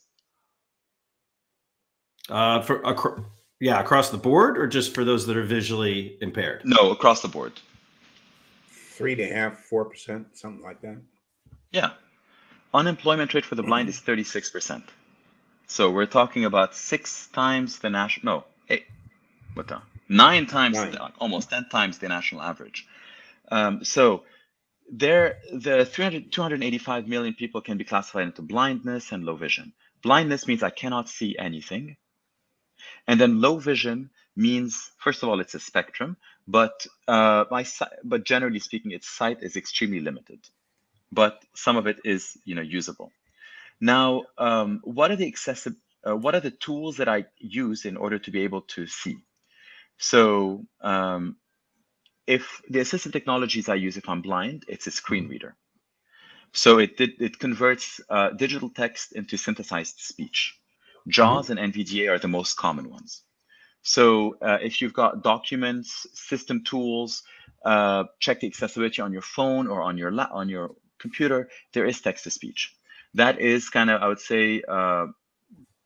Uh, 2.28 2.62
for 2.62 2.86
acro- 2.88 3.26
yeah, 3.60 3.80
across 3.80 4.10
the 4.10 4.18
board, 4.18 4.58
or 4.58 4.68
just 4.68 4.96
for 4.96 5.06
those 5.06 5.28
that 5.28 5.38
are 5.38 5.44
visually 5.44 6.18
impaired? 6.22 6.62
No, 6.66 6.92
across 6.92 7.22
the 7.22 7.28
board. 7.28 7.54
Three 8.70 9.14
and 9.14 9.22
a 9.22 9.34
half, 9.34 9.60
four 9.60 9.86
percent, 9.86 10.38
something 10.38 10.64
like 10.64 10.82
that. 10.82 11.00
Yeah. 11.72 11.92
Unemployment 12.74 13.34
rate 13.34 13.46
for 13.46 13.56
the 13.56 13.64
blind 13.64 13.88
is 13.88 14.02
36%. 14.02 14.84
So 15.68 15.92
we're 15.92 16.06
talking 16.06 16.44
about 16.44 16.76
six 16.76 17.28
times 17.28 17.80
the 17.80 17.90
national, 17.90 18.26
no, 18.26 18.44
eight, 18.70 18.86
what 19.54 19.68
the, 19.68 19.82
nine 20.10 20.46
times, 20.46 20.78
Nine. 20.78 20.92
The, 20.92 21.12
almost 21.20 21.50
10 21.52 21.70
times 21.70 22.00
the 22.00 22.10
national 22.10 22.42
average. 22.42 22.86
Um, 23.50 23.84
so 23.86 24.24
there, 24.92 25.40
the 25.52 25.86
300, 25.86 26.32
285 26.32 27.08
million 27.08 27.34
people 27.34 27.62
can 27.62 27.78
be 27.78 27.84
classified 27.84 28.28
into 28.28 28.42
blindness 28.42 29.12
and 29.12 29.24
low 29.24 29.36
vision. 29.36 29.74
Blindness 30.02 30.48
means 30.48 30.64
I 30.64 30.70
cannot 30.70 31.10
see 31.10 31.38
anything. 31.38 31.98
And 33.08 33.20
then 33.20 33.42
low 33.42 33.58
vision 33.58 34.12
means, 34.36 34.92
first 34.98 35.24
of 35.24 35.30
all, 35.30 35.40
it's 35.40 35.56
a 35.56 35.60
spectrum, 35.60 36.18
but 36.48 36.86
uh, 37.08 37.46
my 37.50 37.66
but 38.04 38.26
generally 38.26 38.60
speaking, 38.60 38.92
its 38.92 39.10
sight 39.10 39.42
is 39.42 39.56
extremely 39.56 40.00
limited. 40.00 40.40
But 41.12 41.42
some 41.56 41.78
of 41.78 41.88
it 41.88 42.00
is, 42.04 42.38
you 42.46 42.56
know, 42.56 42.62
usable. 42.62 43.12
Now, 43.80 44.24
um, 44.38 44.82
what 44.84 45.12
are 45.12 45.16
the 45.16 45.28
accessible? 45.28 45.78
Uh, 46.08 46.16
what 46.16 46.36
are 46.36 46.40
the 46.40 46.52
tools 46.52 46.98
that 46.98 47.10
I 47.10 47.26
use 47.40 47.86
in 47.86 47.98
order 47.98 48.20
to 48.20 48.32
be 48.32 48.42
able 48.44 48.62
to 48.62 48.86
see? 48.86 49.18
So, 49.98 50.66
um, 50.82 51.38
if 52.28 52.62
the 52.70 52.80
assistive 52.80 53.14
technologies 53.14 53.70
I 53.70 53.76
use 53.76 53.98
if 53.98 54.10
I'm 54.10 54.22
blind, 54.22 54.66
it's 54.68 54.88
a 54.88 54.92
screen 54.92 55.28
reader. 55.28 55.56
So 56.54 56.80
it 56.80 56.98
did, 56.98 57.12
it 57.20 57.38
converts 57.38 58.00
uh, 58.10 58.30
digital 58.30 58.70
text 58.70 59.12
into 59.12 59.38
synthesized 59.38 60.00
speech. 60.00 60.58
JAWS 61.08 61.50
and 61.50 61.60
NVDA 61.60 62.10
are 62.10 62.18
the 62.18 62.28
most 62.28 62.56
common 62.56 62.90
ones. 62.90 63.22
So 63.84 64.38
uh, 64.42 64.58
if 64.62 64.82
you've 64.82 64.94
got 64.94 65.22
documents, 65.22 66.08
system 66.14 66.64
tools, 66.64 67.24
uh, 67.64 68.06
check 68.20 68.40
the 68.40 68.48
accessibility 68.48 69.02
on 69.02 69.14
your 69.14 69.22
phone 69.22 69.68
or 69.68 69.82
on 69.82 69.98
your 69.98 70.12
on 70.32 70.50
your 70.50 70.72
computer. 70.98 71.50
There 71.74 71.86
is 71.86 72.02
text 72.02 72.24
to 72.24 72.32
speech. 72.32 72.74
That 73.14 73.40
is 73.40 73.70
kind 73.70 73.90
of 73.92 74.02
I 74.02 74.08
would 74.08 74.20
say 74.20 74.64
uh, 74.68 75.08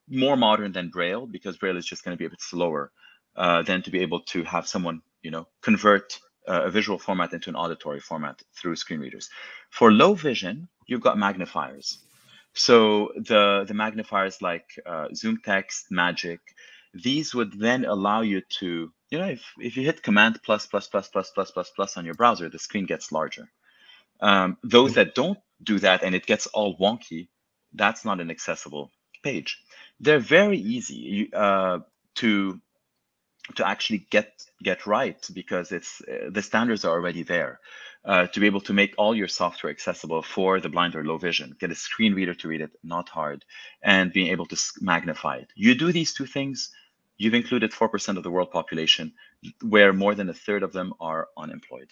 more 0.08 0.36
modern 0.36 0.72
than 0.72 0.88
Braille 0.88 1.26
because 1.26 1.58
Braille 1.58 1.76
is 1.76 1.84
just 1.84 2.04
going 2.04 2.16
to 2.16 2.18
be 2.18 2.24
a 2.24 2.30
bit 2.30 2.40
slower 2.40 2.90
uh, 3.36 3.62
than 3.62 3.82
to 3.82 3.90
be 3.90 4.00
able 4.00 4.20
to 4.32 4.44
have 4.44 4.66
someone 4.66 5.02
you 5.22 5.30
know 5.30 5.46
convert 5.60 6.20
uh, 6.48 6.62
a 6.64 6.70
visual 6.70 6.98
format 6.98 7.32
into 7.32 7.50
an 7.50 7.56
auditory 7.56 8.00
format 8.00 8.42
through 8.54 8.76
screen 8.76 9.00
readers. 9.00 9.28
For 9.70 9.92
low 9.92 10.14
vision, 10.14 10.68
you've 10.86 11.00
got 11.00 11.18
magnifiers. 11.18 11.98
So 12.54 13.12
the 13.16 13.64
the 13.66 13.74
magnifiers 13.74 14.42
like 14.42 14.66
uh, 14.84 15.08
Zoom 15.14 15.38
Text, 15.44 15.86
Magic, 15.90 16.40
these 16.94 17.34
would 17.34 17.58
then 17.58 17.84
allow 17.84 18.22
you 18.22 18.42
to, 18.58 18.92
you 19.10 19.18
know, 19.18 19.28
if, 19.28 19.44
if 19.58 19.76
you 19.76 19.84
hit 19.84 20.02
Command 20.02 20.40
plus 20.44 20.66
plus 20.66 20.88
plus 20.88 21.08
plus 21.08 21.30
plus 21.30 21.50
plus 21.50 21.70
plus 21.70 21.96
on 21.96 22.04
your 22.04 22.14
browser, 22.14 22.48
the 22.48 22.58
screen 22.58 22.86
gets 22.86 23.12
larger. 23.12 23.48
Um, 24.20 24.58
those 24.62 24.94
that 24.94 25.14
don't 25.14 25.38
do 25.62 25.78
that 25.78 26.02
and 26.02 26.14
it 26.14 26.26
gets 26.26 26.46
all 26.48 26.76
wonky, 26.78 27.28
that's 27.72 28.04
not 28.04 28.20
an 28.20 28.30
accessible 28.30 28.90
page. 29.22 29.62
They're 30.00 30.18
very 30.18 30.58
easy 30.58 31.30
uh, 31.32 31.80
to 32.16 32.60
to 33.56 33.66
actually 33.66 34.06
get 34.10 34.44
get 34.62 34.86
right 34.86 35.26
because 35.32 35.72
it's 35.72 36.02
uh, 36.02 36.30
the 36.30 36.42
standards 36.42 36.84
are 36.84 36.92
already 36.92 37.22
there 37.22 37.60
uh, 38.04 38.26
to 38.28 38.40
be 38.40 38.46
able 38.46 38.60
to 38.60 38.72
make 38.72 38.94
all 38.96 39.14
your 39.14 39.28
software 39.28 39.70
accessible 39.70 40.22
for 40.22 40.60
the 40.60 40.68
blind 40.68 40.94
or 40.94 41.04
low 41.04 41.18
vision 41.18 41.56
get 41.58 41.70
a 41.70 41.74
screen 41.74 42.14
reader 42.14 42.34
to 42.34 42.48
read 42.48 42.60
it 42.60 42.70
not 42.82 43.08
hard 43.08 43.44
and 43.82 44.12
being 44.12 44.28
able 44.28 44.46
to 44.46 44.56
magnify 44.80 45.36
it. 45.36 45.48
You 45.54 45.74
do 45.74 45.92
these 45.92 46.14
two 46.14 46.26
things 46.26 46.70
you've 47.18 47.34
included 47.34 47.70
4% 47.70 48.16
of 48.16 48.22
the 48.22 48.30
world 48.30 48.50
population 48.50 49.12
where 49.62 49.92
more 49.92 50.14
than 50.14 50.30
a 50.30 50.34
third 50.34 50.62
of 50.62 50.72
them 50.72 50.94
are 51.00 51.28
unemployed. 51.36 51.90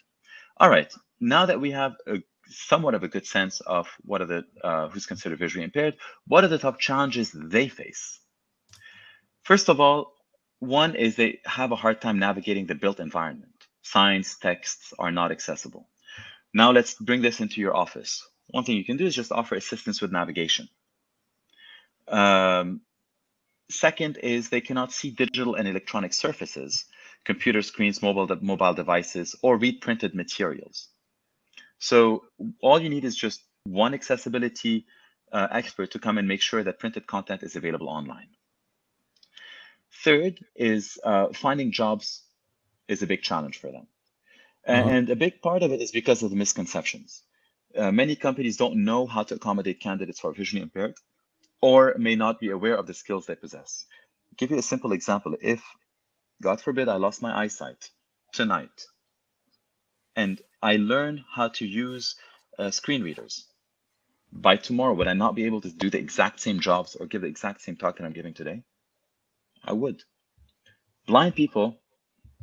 All 0.56 0.70
right 0.70 0.92
now 1.20 1.46
that 1.46 1.60
we 1.60 1.70
have 1.72 1.94
a 2.06 2.22
somewhat 2.50 2.94
of 2.94 3.02
a 3.02 3.08
good 3.08 3.26
sense 3.26 3.60
of 3.60 3.88
what 4.06 4.22
are 4.22 4.26
the 4.26 4.44
uh, 4.64 4.88
who's 4.88 5.04
considered 5.04 5.38
visually 5.38 5.64
impaired 5.64 5.94
what 6.26 6.44
are 6.44 6.48
the 6.48 6.58
top 6.58 6.78
challenges 6.80 7.30
they 7.34 7.68
face? 7.68 8.20
First 9.42 9.68
of 9.68 9.80
all 9.80 10.14
one 10.60 10.94
is 10.96 11.16
they 11.16 11.40
have 11.44 11.72
a 11.72 11.76
hard 11.76 12.00
time 12.00 12.18
navigating 12.18 12.66
the 12.66 12.74
built 12.74 13.00
environment. 13.00 13.66
Signs, 13.82 14.36
texts 14.36 14.92
are 14.98 15.12
not 15.12 15.30
accessible. 15.30 15.88
Now 16.52 16.72
let's 16.72 16.94
bring 16.94 17.22
this 17.22 17.40
into 17.40 17.60
your 17.60 17.76
office. 17.76 18.26
One 18.48 18.64
thing 18.64 18.76
you 18.76 18.84
can 18.84 18.96
do 18.96 19.06
is 19.06 19.14
just 19.14 19.32
offer 19.32 19.54
assistance 19.54 20.00
with 20.00 20.12
navigation. 20.12 20.68
Um, 22.08 22.80
second 23.70 24.16
is 24.18 24.48
they 24.48 24.62
cannot 24.62 24.92
see 24.92 25.10
digital 25.10 25.54
and 25.54 25.68
electronic 25.68 26.12
surfaces, 26.12 26.86
computer 27.24 27.62
screens, 27.62 28.02
mobile, 28.02 28.26
mobile 28.40 28.74
devices, 28.74 29.36
or 29.42 29.58
read 29.58 29.80
printed 29.80 30.14
materials. 30.14 30.88
So 31.78 32.24
all 32.60 32.80
you 32.80 32.88
need 32.88 33.04
is 33.04 33.14
just 33.14 33.42
one 33.64 33.94
accessibility 33.94 34.86
uh, 35.30 35.48
expert 35.50 35.90
to 35.92 35.98
come 35.98 36.18
and 36.18 36.26
make 36.26 36.40
sure 36.40 36.64
that 36.64 36.78
printed 36.78 37.06
content 37.06 37.42
is 37.42 37.54
available 37.54 37.88
online. 37.88 38.28
Third 40.04 40.44
is 40.54 40.98
uh, 41.02 41.28
finding 41.32 41.72
jobs 41.72 42.22
is 42.88 43.02
a 43.02 43.06
big 43.06 43.22
challenge 43.22 43.58
for 43.58 43.70
them. 43.70 43.86
Uh-huh. 44.66 44.88
And 44.88 45.10
a 45.10 45.16
big 45.16 45.40
part 45.40 45.62
of 45.62 45.72
it 45.72 45.80
is 45.80 45.90
because 45.90 46.22
of 46.22 46.30
the 46.30 46.36
misconceptions. 46.36 47.22
Uh, 47.76 47.92
many 47.92 48.16
companies 48.16 48.56
don't 48.56 48.84
know 48.84 49.06
how 49.06 49.22
to 49.22 49.34
accommodate 49.34 49.80
candidates 49.80 50.20
who 50.20 50.28
are 50.28 50.32
visually 50.32 50.62
impaired 50.62 50.94
or 51.60 51.94
may 51.98 52.16
not 52.16 52.40
be 52.40 52.50
aware 52.50 52.76
of 52.76 52.86
the 52.86 52.94
skills 52.94 53.26
they 53.26 53.34
possess. 53.34 53.84
give 54.36 54.50
you 54.50 54.58
a 54.58 54.62
simple 54.62 54.92
example. 54.92 55.36
If, 55.40 55.62
God 56.42 56.60
forbid, 56.60 56.88
I 56.88 56.96
lost 56.96 57.22
my 57.22 57.36
eyesight 57.36 57.90
tonight 58.32 58.86
and 60.16 60.40
I 60.62 60.76
learn 60.76 61.24
how 61.34 61.48
to 61.48 61.66
use 61.66 62.16
uh, 62.58 62.70
screen 62.70 63.02
readers, 63.02 63.46
by 64.32 64.56
tomorrow, 64.56 64.94
would 64.94 65.08
I 65.08 65.14
not 65.14 65.34
be 65.34 65.44
able 65.44 65.60
to 65.62 65.70
do 65.70 65.90
the 65.90 65.98
exact 65.98 66.40
same 66.40 66.60
jobs 66.60 66.96
or 66.96 67.06
give 67.06 67.22
the 67.22 67.28
exact 67.28 67.62
same 67.62 67.76
talk 67.76 67.96
that 67.96 68.04
I'm 68.04 68.12
giving 68.12 68.34
today? 68.34 68.62
I 69.64 69.72
would. 69.72 70.02
Blind 71.06 71.34
people 71.34 71.80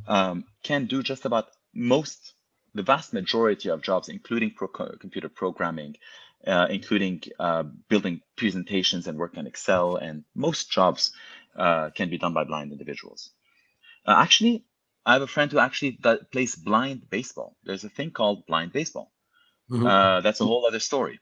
um, 0.06 0.44
can 0.62 0.86
do 0.86 1.02
just 1.02 1.24
about 1.24 1.48
most, 1.74 2.34
the 2.74 2.82
vast 2.82 3.12
majority 3.12 3.68
of 3.70 3.82
jobs, 3.82 4.08
including 4.08 4.52
pro- 4.52 4.68
computer 4.68 5.28
programming, 5.28 5.96
uh, 6.46 6.66
including 6.70 7.22
uh, 7.38 7.64
building 7.88 8.20
presentations 8.36 9.06
and 9.06 9.18
work 9.18 9.36
on 9.36 9.46
Excel, 9.46 9.96
and 9.96 10.24
most 10.34 10.70
jobs 10.70 11.12
uh, 11.56 11.90
can 11.90 12.10
be 12.10 12.18
done 12.18 12.34
by 12.34 12.44
blind 12.44 12.72
individuals. 12.72 13.30
Uh, 14.06 14.14
actually, 14.18 14.64
I 15.04 15.14
have 15.14 15.22
a 15.22 15.26
friend 15.26 15.50
who 15.50 15.58
actually 15.58 15.98
plays 16.32 16.54
blind 16.56 17.08
baseball. 17.10 17.56
There's 17.64 17.84
a 17.84 17.88
thing 17.88 18.10
called 18.10 18.46
blind 18.46 18.72
baseball. 18.72 19.12
Mhm. 19.70 19.86
Uh, 19.86 20.20
that's 20.20 20.40
a 20.40 20.44
whole 20.44 20.66
other 20.66 20.80
story. 20.80 21.20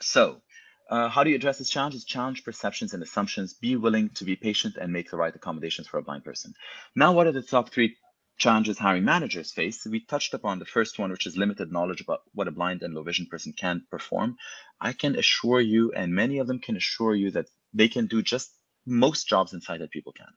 So, 0.00 0.42
uh, 0.90 1.08
how 1.08 1.24
do 1.24 1.30
you 1.30 1.36
address 1.36 1.58
this 1.58 1.70
challenge? 1.70 2.04
Challenge 2.06 2.44
perceptions 2.44 2.94
and 2.94 3.02
assumptions. 3.02 3.54
Be 3.54 3.76
willing 3.76 4.10
to 4.10 4.24
be 4.24 4.36
patient 4.36 4.76
and 4.76 4.92
make 4.92 5.10
the 5.10 5.16
right 5.16 5.34
accommodations 5.34 5.88
for 5.88 5.98
a 5.98 6.02
blind 6.02 6.24
person. 6.24 6.54
Now, 6.94 7.12
what 7.12 7.26
are 7.26 7.32
the 7.32 7.42
top 7.42 7.70
three 7.70 7.96
challenges 8.36 8.78
hiring 8.78 9.04
managers 9.04 9.52
face? 9.52 9.86
We 9.86 10.00
touched 10.00 10.34
upon 10.34 10.58
the 10.58 10.64
first 10.64 10.98
one, 10.98 11.10
which 11.10 11.26
is 11.26 11.36
limited 11.36 11.72
knowledge 11.72 12.00
about 12.00 12.22
what 12.32 12.48
a 12.48 12.52
blind 12.52 12.82
and 12.82 12.94
low 12.94 13.02
vision 13.02 13.26
person 13.26 13.52
can 13.52 13.86
perform. 13.90 14.36
I 14.80 14.92
can 14.92 15.16
assure 15.16 15.60
you, 15.60 15.92
and 15.92 16.14
many 16.14 16.38
of 16.38 16.46
them 16.46 16.58
can 16.58 16.76
assure 16.76 17.14
you, 17.14 17.30
that 17.32 17.46
they 17.72 17.88
can 17.88 18.06
do 18.06 18.22
just 18.22 18.50
most 18.86 19.28
jobs 19.28 19.52
inside 19.52 19.80
that 19.80 19.90
people 19.90 20.12
can. 20.12 20.32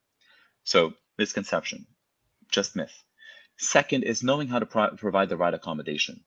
So, 0.64 0.94
misconception, 1.18 1.88
just 2.50 2.76
myth. 2.76 3.04
Second 3.58 4.04
is 4.04 4.24
knowing 4.24 4.48
how 4.48 4.60
to 4.60 4.66
pro- 4.66 4.96
provide 4.96 5.30
the 5.30 5.38
right 5.38 5.54
accommodation 5.54 6.24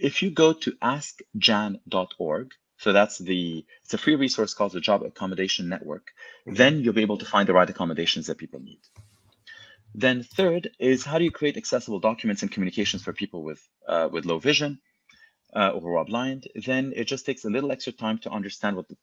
if 0.00 0.22
you 0.22 0.30
go 0.30 0.52
to 0.52 0.72
askjan.org, 0.82 2.52
so 2.78 2.92
that's 2.92 3.18
the 3.18 3.64
it's 3.82 3.94
a 3.94 3.98
free 3.98 4.14
resource 4.14 4.54
called 4.54 4.72
the 4.72 4.80
Job 4.80 5.02
Accommodation 5.02 5.68
Network. 5.68 6.12
Then 6.46 6.80
you'll 6.80 6.94
be 6.94 7.02
able 7.02 7.18
to 7.18 7.26
find 7.26 7.48
the 7.48 7.52
right 7.52 7.68
accommodations 7.68 8.26
that 8.26 8.38
people 8.38 8.60
need. 8.60 8.80
Then 9.94 10.22
third 10.22 10.70
is 10.78 11.04
how 11.04 11.18
do 11.18 11.24
you 11.24 11.32
create 11.32 11.56
accessible 11.56 11.98
documents 11.98 12.42
and 12.42 12.52
communications 12.52 13.02
for 13.02 13.12
people 13.12 13.42
with 13.42 13.60
uh, 13.86 14.08
with 14.12 14.26
low 14.26 14.38
vision 14.38 14.80
uh, 15.54 15.70
or 15.70 15.80
who 15.80 15.96
are 15.96 16.04
blind? 16.04 16.46
Then 16.54 16.92
it 16.94 17.04
just 17.04 17.26
takes 17.26 17.44
a 17.44 17.50
little 17.50 17.72
extra 17.72 17.92
time 17.92 18.18
to 18.18 18.30
understand 18.30 18.76
what 18.76 18.88
the, 18.88 18.96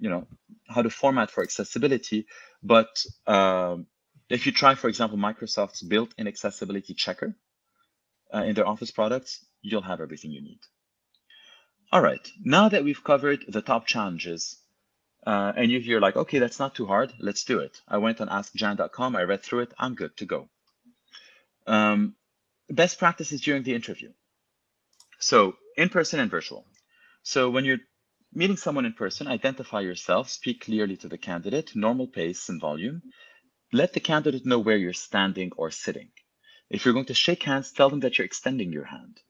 you 0.00 0.10
know 0.10 0.26
how 0.66 0.82
to 0.82 0.90
format 0.90 1.30
for 1.30 1.44
accessibility. 1.44 2.26
But 2.60 3.04
um, 3.26 3.86
if 4.28 4.46
you 4.46 4.52
try, 4.52 4.74
for 4.74 4.88
example, 4.88 5.16
Microsoft's 5.16 5.82
built-in 5.82 6.26
accessibility 6.26 6.94
checker 6.94 7.36
uh, 8.34 8.42
in 8.42 8.54
their 8.54 8.66
Office 8.66 8.90
products, 8.90 9.44
you'll 9.62 9.82
have 9.82 10.00
everything 10.00 10.32
you 10.32 10.42
need. 10.42 10.60
All 11.92 12.00
right, 12.00 12.30
now 12.44 12.68
that 12.68 12.84
we've 12.84 13.02
covered 13.02 13.44
the 13.48 13.62
top 13.62 13.84
challenges, 13.84 14.56
uh, 15.26 15.52
and 15.56 15.72
if 15.72 15.86
you're 15.86 16.00
like, 16.00 16.14
okay, 16.14 16.38
that's 16.38 16.60
not 16.60 16.76
too 16.76 16.86
hard, 16.86 17.12
let's 17.18 17.42
do 17.42 17.58
it. 17.58 17.80
I 17.88 17.98
went 17.98 18.20
on 18.20 18.28
askjan.com, 18.28 19.16
I 19.16 19.22
read 19.24 19.42
through 19.42 19.60
it, 19.60 19.74
I'm 19.76 19.96
good 19.96 20.16
to 20.18 20.24
go. 20.24 20.48
Um, 21.66 22.14
best 22.68 23.00
practices 23.00 23.40
during 23.40 23.64
the 23.64 23.74
interview. 23.74 24.12
So 25.18 25.56
in 25.76 25.88
person 25.88 26.20
and 26.20 26.30
virtual. 26.30 26.64
So 27.24 27.50
when 27.50 27.64
you're 27.64 27.80
meeting 28.32 28.56
someone 28.56 28.86
in 28.86 28.92
person, 28.92 29.26
identify 29.26 29.80
yourself, 29.80 30.30
speak 30.30 30.64
clearly 30.66 30.96
to 30.98 31.08
the 31.08 31.18
candidate, 31.18 31.74
normal 31.74 32.06
pace 32.06 32.48
and 32.48 32.60
volume. 32.60 33.02
Let 33.72 33.94
the 33.94 34.00
candidate 34.00 34.46
know 34.46 34.60
where 34.60 34.76
you're 34.76 34.92
standing 34.92 35.50
or 35.56 35.72
sitting. 35.72 36.10
If 36.70 36.84
you're 36.84 36.94
going 36.94 37.06
to 37.06 37.14
shake 37.14 37.42
hands, 37.42 37.72
tell 37.72 37.90
them 37.90 38.00
that 38.00 38.16
you're 38.16 38.24
extending 38.24 38.72
your 38.72 38.84
hand. 38.84 39.20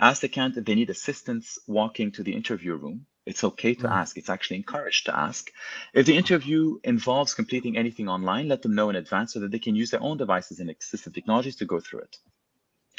Ask 0.00 0.22
the 0.22 0.28
candidate 0.28 0.60
if 0.60 0.64
they 0.64 0.74
need 0.74 0.88
assistance 0.88 1.58
walking 1.66 2.10
to 2.12 2.22
the 2.22 2.32
interview 2.32 2.74
room. 2.74 3.06
It's 3.26 3.44
okay 3.44 3.74
to 3.74 3.86
mm. 3.86 3.90
ask. 3.90 4.16
It's 4.16 4.30
actually 4.30 4.56
encouraged 4.56 5.06
to 5.06 5.16
ask. 5.16 5.50
If 5.92 6.06
the 6.06 6.16
interview 6.16 6.78
involves 6.82 7.34
completing 7.34 7.76
anything 7.76 8.08
online, 8.08 8.48
let 8.48 8.62
them 8.62 8.74
know 8.74 8.88
in 8.88 8.96
advance 8.96 9.34
so 9.34 9.40
that 9.40 9.50
they 9.50 9.58
can 9.58 9.76
use 9.76 9.90
their 9.90 10.02
own 10.02 10.16
devices 10.16 10.58
and 10.58 10.70
assistive 10.70 11.12
technologies 11.12 11.56
to 11.56 11.66
go 11.66 11.80
through 11.80 12.00
it. 12.00 12.16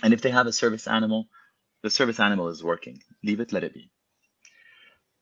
And 0.03 0.13
if 0.13 0.21
they 0.21 0.29
have 0.29 0.45
a 0.45 0.53
service 0.53 0.87
animal, 0.87 1.27
the 1.81 1.89
service 1.89 2.19
animal 2.19 2.49
is 2.49 2.63
working. 2.63 3.01
Leave 3.23 3.39
it, 3.39 3.51
let 3.51 3.63
it 3.63 3.73
be. 3.73 3.89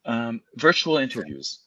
Um, 0.03 0.41
virtual 0.57 0.97
interviews. 0.97 1.59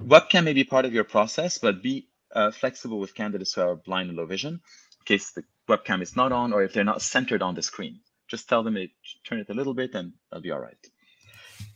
Webcam 0.00 0.44
may 0.44 0.52
be 0.52 0.64
part 0.64 0.84
of 0.84 0.94
your 0.94 1.04
process, 1.04 1.58
but 1.58 1.82
be 1.82 2.08
uh, 2.32 2.52
flexible 2.52 3.00
with 3.00 3.16
candidates 3.16 3.54
who 3.54 3.62
are 3.62 3.74
blind 3.74 4.10
and 4.10 4.18
low 4.18 4.26
vision 4.26 4.54
in 4.54 5.04
case 5.04 5.32
the 5.32 5.42
webcam 5.68 6.02
is 6.02 6.14
not 6.14 6.30
on 6.30 6.52
or 6.52 6.62
if 6.62 6.72
they're 6.72 6.84
not 6.84 7.02
centered 7.02 7.42
on 7.42 7.56
the 7.56 7.62
screen. 7.62 8.00
Just 8.28 8.48
tell 8.48 8.62
them 8.62 8.74
to 8.74 8.88
turn 9.24 9.38
it 9.38 9.50
a 9.50 9.54
little 9.54 9.74
bit 9.74 9.94
and 9.94 10.12
they'll 10.30 10.40
be 10.40 10.50
all 10.50 10.60
right. 10.60 10.78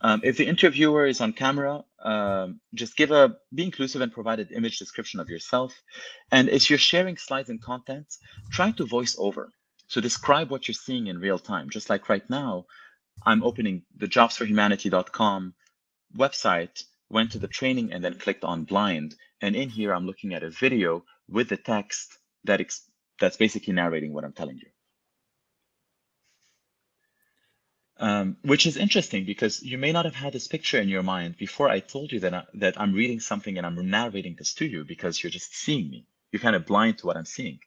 Um, 0.00 0.20
if 0.22 0.36
the 0.36 0.46
interviewer 0.46 1.06
is 1.06 1.20
on 1.20 1.32
camera, 1.32 1.84
um, 2.02 2.60
just 2.74 2.96
give 2.96 3.10
a 3.10 3.36
be 3.52 3.64
inclusive 3.64 4.00
and 4.00 4.12
provide 4.12 4.40
an 4.40 4.48
image 4.54 4.78
description 4.78 5.20
of 5.20 5.28
yourself. 5.28 5.74
And 6.30 6.48
if 6.48 6.70
you're 6.70 6.78
sharing 6.78 7.16
slides 7.16 7.50
and 7.50 7.60
content, 7.60 8.06
try 8.50 8.70
to 8.72 8.86
voice 8.86 9.16
over. 9.18 9.50
So 9.88 10.00
describe 10.00 10.50
what 10.50 10.68
you're 10.68 10.74
seeing 10.74 11.06
in 11.06 11.18
real 11.18 11.38
time. 11.38 11.70
Just 11.70 11.90
like 11.90 12.08
right 12.08 12.28
now, 12.30 12.66
I'm 13.24 13.42
opening 13.42 13.82
the 13.96 14.06
jobsforhumanity.com 14.06 15.54
website, 16.16 16.84
went 17.08 17.32
to 17.32 17.38
the 17.38 17.48
training, 17.48 17.92
and 17.92 18.04
then 18.04 18.18
clicked 18.18 18.44
on 18.44 18.64
blind. 18.64 19.16
And 19.40 19.56
in 19.56 19.70
here, 19.70 19.92
I'm 19.92 20.06
looking 20.06 20.34
at 20.34 20.42
a 20.42 20.50
video 20.50 21.04
with 21.28 21.48
the 21.48 21.56
text 21.56 22.18
that 22.44 22.60
that's 23.18 23.36
basically 23.36 23.72
narrating 23.72 24.12
what 24.12 24.24
I'm 24.24 24.32
telling 24.32 24.58
you. 24.58 24.68
Um, 28.00 28.36
which 28.42 28.64
is 28.64 28.76
interesting 28.76 29.24
because 29.24 29.60
you 29.60 29.76
may 29.76 29.90
not 29.90 30.04
have 30.04 30.14
had 30.14 30.32
this 30.32 30.46
picture 30.46 30.80
in 30.80 30.88
your 30.88 31.02
mind 31.02 31.36
before 31.36 31.68
I 31.68 31.80
told 31.80 32.12
you 32.12 32.20
that, 32.20 32.32
I, 32.32 32.44
that 32.54 32.80
I'm 32.80 32.92
reading 32.92 33.18
something 33.18 33.58
and 33.58 33.66
I'm 33.66 33.90
narrating 33.90 34.36
this 34.38 34.54
to 34.54 34.66
you 34.66 34.84
because 34.84 35.20
you're 35.20 35.32
just 35.32 35.52
seeing 35.56 35.90
me. 35.90 36.06
You're 36.30 36.40
kind 36.40 36.54
of 36.54 36.64
blind 36.64 36.98
to 36.98 37.06
what 37.06 37.16
I'm 37.16 37.24
seeing, 37.24 37.58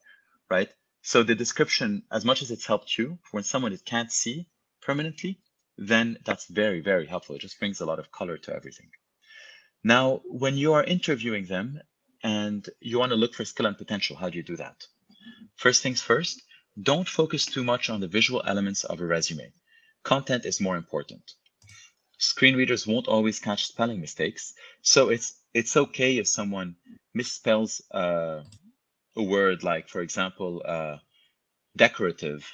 right? 0.49 0.69
So 1.01 1.23
the 1.23 1.35
description, 1.35 2.03
as 2.09 2.23
much 2.23 2.41
as 2.41 2.49
it's 2.49 2.65
helped 2.65 2.97
you, 2.97 3.19
when 3.31 3.43
someone 3.43 3.73
it 3.73 3.83
can't 3.83 4.09
see 4.09 4.47
permanently, 4.81 5.41
then 5.77 6.17
that's 6.23 6.45
very, 6.45 6.79
very 6.79 7.07
helpful. 7.07 7.35
It 7.35 7.41
just 7.41 7.59
brings 7.59 7.81
a 7.81 7.85
lot 7.85 7.99
of 7.99 8.11
color 8.11 8.37
to 8.37 8.55
everything. 8.55 8.89
Now, 9.83 10.21
when 10.25 10.55
you 10.55 10.73
are 10.73 10.83
interviewing 10.83 11.45
them 11.45 11.81
and 12.23 12.69
you 12.79 12.99
want 12.99 13.09
to 13.09 13.17
look 13.17 13.33
for 13.33 13.43
skill 13.43 13.65
and 13.65 13.77
potential, 13.77 14.15
how 14.15 14.29
do 14.29 14.37
you 14.37 14.43
do 14.43 14.55
that? 14.55 14.85
First 15.57 15.83
things 15.83 16.01
first, 16.01 16.41
don't 16.81 17.09
focus 17.09 17.45
too 17.45 17.65
much 17.65 17.89
on 17.89 17.99
the 17.99 18.07
visual 18.07 18.41
elements 18.45 18.85
of 18.85 19.01
a 19.01 19.05
resume 19.05 19.51
content 20.03 20.45
is 20.45 20.61
more 20.61 20.77
important. 20.77 21.33
Screen 22.17 22.55
readers 22.55 22.85
won't 22.85 23.07
always 23.07 23.39
catch 23.39 23.65
spelling 23.65 23.99
mistakes, 23.99 24.53
so 24.81 25.09
it's 25.09 25.39
it's 25.53 25.75
okay 25.75 26.17
if 26.17 26.27
someone 26.27 26.75
misspells 27.17 27.81
uh, 27.91 28.43
a 29.15 29.23
word 29.23 29.63
like, 29.63 29.89
for 29.89 30.01
example, 30.01 30.61
uh, 30.65 30.97
decorative, 31.75 32.49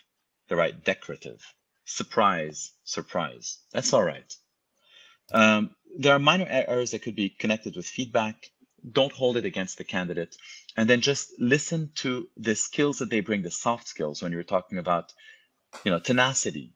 they 0.48 0.56
write 0.56 0.84
decorative, 0.84 1.42
surprise, 1.86 2.72
surprise. 2.84 3.60
That's 3.72 3.94
all 3.94 4.04
right. 4.04 4.34
Um, 5.32 5.72
there 5.98 6.14
are 6.14 6.20
minor 6.20 6.48
errors 6.50 6.92
that 6.92 7.02
could 7.02 7.16
be 7.16 7.30
connected 7.30 7.76
with 7.76 7.86
feedback. 7.86 8.52
Don't 8.92 9.12
hold 9.12 9.38
it 9.38 9.46
against 9.46 9.78
the 9.78 9.84
candidate. 9.84 10.36
And 10.76 10.90
then 10.90 11.02
just 11.02 11.32
listen 11.40 11.92
to 11.96 12.30
the 12.38 12.56
skills 12.56 13.00
that 13.00 13.10
they 13.10 13.20
bring, 13.20 13.42
the 13.42 13.52
soft 13.52 13.88
skills 13.88 14.22
when 14.22 14.32
you're 14.32 14.44
talking 14.44 14.78
about, 14.78 15.12
you 15.84 15.92
know, 15.92 16.00
tenacity, 16.00 16.74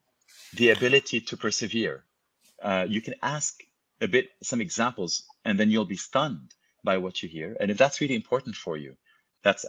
the 0.56 0.70
ability 0.70 1.22
to 1.22 1.38
persevere. 1.38 2.04
Uh, 2.62 2.86
you 2.88 3.02
can 3.02 3.16
ask 3.22 3.62
a 4.02 4.08
bit 4.08 4.30
some 4.44 4.62
examples, 4.62 5.24
and 5.46 5.60
then 5.60 5.70
you'll 5.70 5.86
be 5.86 5.98
stunned 5.98 6.54
by 6.84 6.98
what 6.98 7.22
you 7.22 7.30
hear. 7.30 7.56
And 7.60 7.72
if 7.72 7.78
that's 7.78 8.02
really 8.02 8.16
important 8.16 8.56
for 8.56 8.78
you, 8.78 8.96
that's 9.44 9.66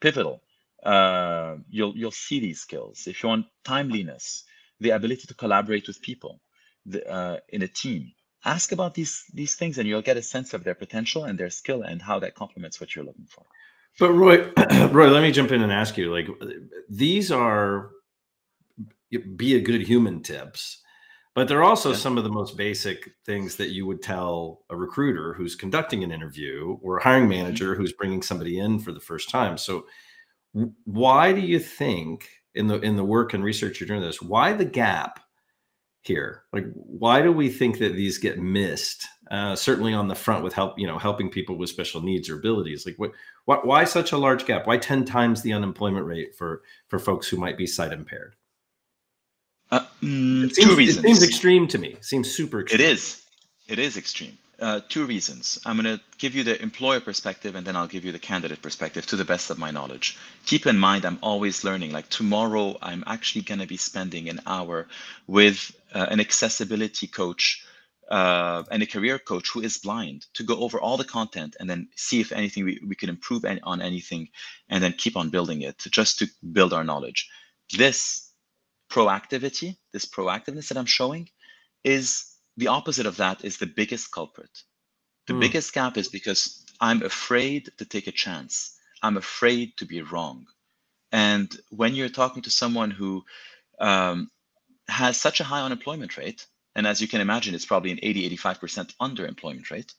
pivotal. 0.00 0.42
Uh, 0.82 1.56
you'll 1.68 1.96
you'll 1.96 2.10
see 2.10 2.40
these 2.40 2.60
skills. 2.60 3.06
If 3.06 3.22
you 3.22 3.28
want 3.28 3.46
timeliness, 3.64 4.44
the 4.80 4.90
ability 4.90 5.26
to 5.28 5.34
collaborate 5.34 5.86
with 5.86 6.00
people 6.00 6.40
the, 6.86 7.06
uh, 7.10 7.36
in 7.50 7.62
a 7.62 7.68
team, 7.68 8.12
ask 8.44 8.72
about 8.72 8.94
these 8.94 9.24
these 9.34 9.54
things, 9.54 9.78
and 9.78 9.86
you'll 9.86 10.02
get 10.02 10.16
a 10.16 10.22
sense 10.22 10.54
of 10.54 10.64
their 10.64 10.74
potential 10.74 11.24
and 11.24 11.38
their 11.38 11.50
skill 11.50 11.82
and 11.82 12.00
how 12.00 12.18
that 12.20 12.34
complements 12.34 12.80
what 12.80 12.96
you're 12.96 13.04
looking 13.04 13.26
for. 13.26 13.44
But 13.98 14.12
Roy, 14.12 14.50
Roy, 14.90 15.08
let 15.10 15.22
me 15.22 15.32
jump 15.32 15.52
in 15.52 15.62
and 15.62 15.70
ask 15.70 15.98
you: 15.98 16.10
like, 16.10 16.28
these 16.88 17.30
are 17.30 17.90
be 19.18 19.56
a 19.56 19.60
good 19.60 19.82
human 19.82 20.22
tips. 20.22 20.80
But 21.34 21.46
they're 21.46 21.62
also 21.62 21.90
yeah. 21.90 21.96
some 21.96 22.18
of 22.18 22.24
the 22.24 22.32
most 22.32 22.56
basic 22.56 23.12
things 23.24 23.56
that 23.56 23.70
you 23.70 23.86
would 23.86 24.02
tell 24.02 24.62
a 24.68 24.76
recruiter 24.76 25.32
who's 25.34 25.54
conducting 25.54 26.02
an 26.02 26.10
interview 26.10 26.76
or 26.82 26.98
a 26.98 27.02
hiring 27.02 27.24
mm-hmm. 27.24 27.30
manager 27.30 27.74
who's 27.74 27.92
bringing 27.92 28.22
somebody 28.22 28.58
in 28.58 28.80
for 28.80 28.92
the 28.92 29.00
first 29.00 29.30
time. 29.30 29.56
So 29.56 29.86
why 30.84 31.32
do 31.32 31.40
you 31.40 31.60
think 31.60 32.28
in 32.54 32.66
the 32.66 32.80
in 32.80 32.96
the 32.96 33.04
work 33.04 33.32
and 33.32 33.44
research 33.44 33.78
you're 33.78 33.86
doing 33.86 34.00
this 34.00 34.20
why 34.20 34.52
the 34.52 34.64
gap 34.64 35.20
here? 36.02 36.42
Like 36.52 36.66
why 36.74 37.22
do 37.22 37.30
we 37.30 37.48
think 37.48 37.78
that 37.78 37.94
these 37.94 38.18
get 38.18 38.40
missed 38.40 39.06
uh, 39.30 39.54
certainly 39.54 39.94
on 39.94 40.08
the 40.08 40.16
front 40.16 40.42
with 40.42 40.54
help 40.54 40.76
you 40.80 40.86
know 40.88 40.98
helping 40.98 41.30
people 41.30 41.56
with 41.56 41.68
special 41.68 42.02
needs 42.02 42.28
or 42.28 42.38
abilities? 42.38 42.84
Like 42.84 42.98
what, 42.98 43.12
what 43.44 43.64
why 43.64 43.84
such 43.84 44.10
a 44.10 44.18
large 44.18 44.46
gap? 44.46 44.66
Why 44.66 44.78
10 44.78 45.04
times 45.04 45.42
the 45.42 45.52
unemployment 45.52 46.06
rate 46.06 46.34
for 46.36 46.62
for 46.88 46.98
folks 46.98 47.28
who 47.28 47.36
might 47.36 47.56
be 47.56 47.68
sight 47.68 47.92
impaired 47.92 48.34
uh, 49.70 49.80
mm, 50.02 50.52
seems, 50.52 50.68
two 50.68 50.76
reasons. 50.76 51.04
It 51.04 51.08
seems 51.08 51.22
extreme 51.22 51.68
to 51.68 51.78
me. 51.78 51.88
It 51.88 52.04
seems 52.04 52.30
super 52.30 52.60
extreme. 52.60 52.80
It 52.80 52.92
is. 52.92 53.22
It 53.68 53.78
is 53.78 53.96
extreme. 53.96 54.36
Uh, 54.58 54.80
two 54.88 55.06
reasons. 55.06 55.58
I'm 55.64 55.80
going 55.80 55.96
to 55.96 56.02
give 56.18 56.34
you 56.34 56.44
the 56.44 56.60
employer 56.60 57.00
perspective 57.00 57.54
and 57.54 57.66
then 57.66 57.76
I'll 57.76 57.86
give 57.86 58.04
you 58.04 58.12
the 58.12 58.18
candidate 58.18 58.60
perspective 58.60 59.06
to 59.06 59.16
the 59.16 59.24
best 59.24 59.48
of 59.48 59.58
my 59.58 59.70
knowledge. 59.70 60.18
Keep 60.44 60.66
in 60.66 60.76
mind, 60.76 61.06
I'm 61.06 61.18
always 61.22 61.64
learning. 61.64 61.92
Like 61.92 62.10
tomorrow, 62.10 62.76
I'm 62.82 63.02
actually 63.06 63.42
going 63.42 63.60
to 63.60 63.66
be 63.66 63.78
spending 63.78 64.28
an 64.28 64.40
hour 64.46 64.86
with 65.26 65.74
uh, 65.94 66.06
an 66.10 66.20
accessibility 66.20 67.06
coach 67.06 67.64
uh, 68.10 68.64
and 68.70 68.82
a 68.82 68.86
career 68.86 69.18
coach 69.18 69.50
who 69.50 69.60
is 69.62 69.78
blind 69.78 70.26
to 70.34 70.42
go 70.42 70.58
over 70.58 70.78
all 70.78 70.96
the 70.98 71.04
content 71.04 71.56
and 71.58 71.70
then 71.70 71.88
see 71.96 72.20
if 72.20 72.32
anything 72.32 72.64
we, 72.64 72.80
we 72.86 72.96
can 72.96 73.08
improve 73.08 73.44
on 73.62 73.80
anything 73.80 74.28
and 74.68 74.82
then 74.82 74.92
keep 74.92 75.16
on 75.16 75.30
building 75.30 75.62
it 75.62 75.78
just 75.90 76.18
to 76.18 76.26
build 76.52 76.74
our 76.74 76.84
knowledge. 76.84 77.30
This 77.78 78.29
proactivity, 78.90 79.76
this 79.92 80.06
proactiveness 80.06 80.68
that 80.68 80.78
I'm 80.78 80.86
showing, 80.86 81.28
is 81.84 82.26
the 82.56 82.68
opposite 82.68 83.06
of 83.06 83.16
that 83.18 83.44
is 83.44 83.56
the 83.56 83.66
biggest 83.66 84.12
culprit. 84.12 84.50
The 85.26 85.34
mm. 85.34 85.40
biggest 85.40 85.72
gap 85.72 85.96
is 85.96 86.08
because 86.08 86.64
I'm 86.80 87.02
afraid 87.02 87.70
to 87.78 87.84
take 87.84 88.06
a 88.06 88.12
chance. 88.12 88.76
I'm 89.02 89.16
afraid 89.16 89.76
to 89.78 89.86
be 89.86 90.02
wrong. 90.02 90.46
And 91.12 91.54
when 91.70 91.94
you're 91.94 92.08
talking 92.08 92.42
to 92.42 92.50
someone 92.50 92.90
who 92.90 93.24
um, 93.80 94.30
has 94.88 95.16
such 95.16 95.40
a 95.40 95.44
high 95.44 95.62
unemployment 95.62 96.16
rate, 96.16 96.46
and 96.74 96.86
as 96.86 97.00
you 97.00 97.08
can 97.08 97.20
imagine, 97.20 97.54
it's 97.54 97.66
probably 97.66 97.90
an 97.90 98.00
80, 98.02 98.36
85% 98.36 98.94
underemployment 99.00 99.70
rate, 99.70 99.92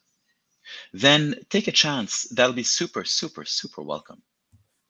then 0.93 1.35
take 1.49 1.67
a 1.67 1.71
chance. 1.71 2.27
That'll 2.31 2.53
be 2.53 2.63
super, 2.63 3.03
super, 3.03 3.45
super 3.45 3.81
welcome. 3.81 4.21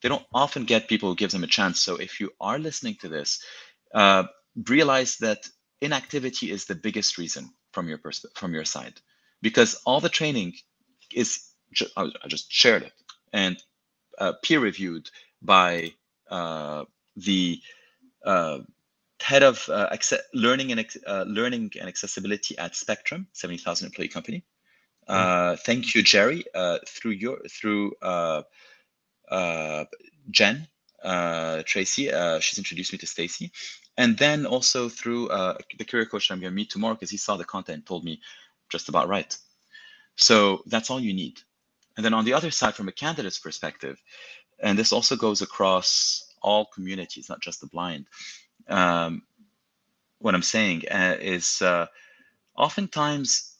They 0.01 0.09
don't 0.09 0.25
often 0.33 0.65
get 0.65 0.87
people 0.87 1.09
who 1.09 1.15
give 1.15 1.31
them 1.31 1.43
a 1.43 1.47
chance. 1.47 1.79
So 1.79 1.95
if 1.95 2.19
you 2.19 2.31
are 2.39 2.59
listening 2.59 2.95
to 3.01 3.07
this 3.07 3.43
uh, 3.93 4.23
realize 4.67 5.17
that 5.17 5.47
inactivity 5.81 6.51
is 6.51 6.65
the 6.65 6.75
biggest 6.75 7.17
reason 7.17 7.49
from 7.71 7.87
your 7.87 7.97
persp- 7.97 8.35
from 8.35 8.53
your 8.53 8.65
side 8.65 8.99
because 9.41 9.81
all 9.85 9.99
the 9.99 10.09
training 10.09 10.53
is 11.13 11.49
ju- 11.73 11.87
I 11.95 12.27
just 12.27 12.51
shared 12.51 12.83
it 12.83 12.93
and 13.33 13.61
uh, 14.17 14.33
peer 14.43 14.59
reviewed 14.59 15.09
by 15.41 15.93
uh, 16.29 16.85
the 17.15 17.59
uh, 18.25 18.59
head 19.21 19.43
of 19.43 19.67
uh, 19.69 19.95
learning 20.33 20.71
and 20.71 20.85
uh, 21.07 21.25
learning 21.27 21.71
and 21.79 21.87
accessibility 21.87 22.57
at 22.57 22.75
Spectrum, 22.75 23.27
seventy 23.33 23.61
thousand 23.61 23.87
employee 23.87 24.07
company. 24.07 24.43
Mm. 25.09 25.59
Thank 25.59 25.95
you, 25.95 26.03
Jerry. 26.03 26.45
through 26.87 27.11
your 27.11 27.39
through 27.49 27.93
Jen 30.29 30.67
Tracy, 31.65 32.11
she's 32.41 32.57
introduced 32.57 32.93
me 32.93 32.99
to 32.99 33.07
Stacy, 33.07 33.51
and 33.97 34.17
then 34.17 34.45
also 34.45 34.89
through 34.89 35.27
the 35.27 35.85
career 35.85 36.05
coach 36.05 36.31
I'm 36.31 36.39
going 36.39 36.51
to 36.51 36.55
meet 36.55 36.69
tomorrow 36.69 36.95
because 36.95 37.09
he 37.09 37.17
saw 37.17 37.37
the 37.37 37.45
content 37.45 37.85
told 37.85 38.03
me 38.03 38.21
just 38.69 38.89
about 38.89 39.07
right. 39.09 39.37
So 40.15 40.63
that's 40.67 40.89
all 40.89 40.99
you 40.99 41.13
need. 41.13 41.39
And 41.97 42.05
then 42.05 42.13
on 42.13 42.25
the 42.25 42.33
other 42.33 42.51
side, 42.51 42.75
from 42.75 42.87
a 42.87 42.91
candidate's 42.93 43.39
perspective, 43.39 44.01
and 44.59 44.77
this 44.77 44.93
also 44.93 45.15
goes 45.15 45.41
across 45.41 46.23
all 46.41 46.65
communities, 46.65 47.29
not 47.29 47.41
just 47.41 47.61
the 47.61 47.67
blind. 47.67 48.05
Um, 48.67 49.23
what 50.19 50.35
I'm 50.35 50.43
saying 50.43 50.83
uh, 50.89 51.17
is 51.19 51.61
uh, 51.61 51.87
oftentimes 52.55 53.57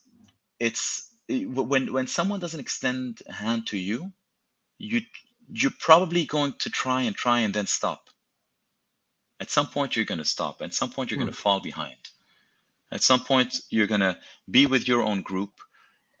it's 0.58 1.10
when 1.28 1.92
when 1.92 2.06
someone 2.06 2.40
doesn't 2.40 2.60
extend 2.60 3.22
a 3.28 3.32
hand 3.32 3.66
to 3.68 3.76
you, 3.76 4.12
you 4.78 5.00
you're 5.50 5.72
probably 5.78 6.24
going 6.24 6.54
to 6.58 6.70
try 6.70 7.02
and 7.02 7.16
try 7.16 7.40
and 7.40 7.54
then 7.54 7.66
stop. 7.66 8.08
At 9.40 9.50
some 9.50 9.66
point, 9.66 9.96
you're 9.96 10.04
going 10.04 10.18
to 10.18 10.24
stop. 10.24 10.62
At 10.62 10.74
some 10.74 10.90
point, 10.90 11.10
you're 11.10 11.18
mm. 11.18 11.24
going 11.24 11.32
to 11.32 11.38
fall 11.38 11.60
behind. 11.60 11.96
At 12.92 13.02
some 13.02 13.20
point, 13.20 13.60
you're 13.70 13.86
going 13.86 14.00
to 14.02 14.18
be 14.50 14.66
with 14.66 14.86
your 14.86 15.02
own 15.02 15.22
group 15.22 15.52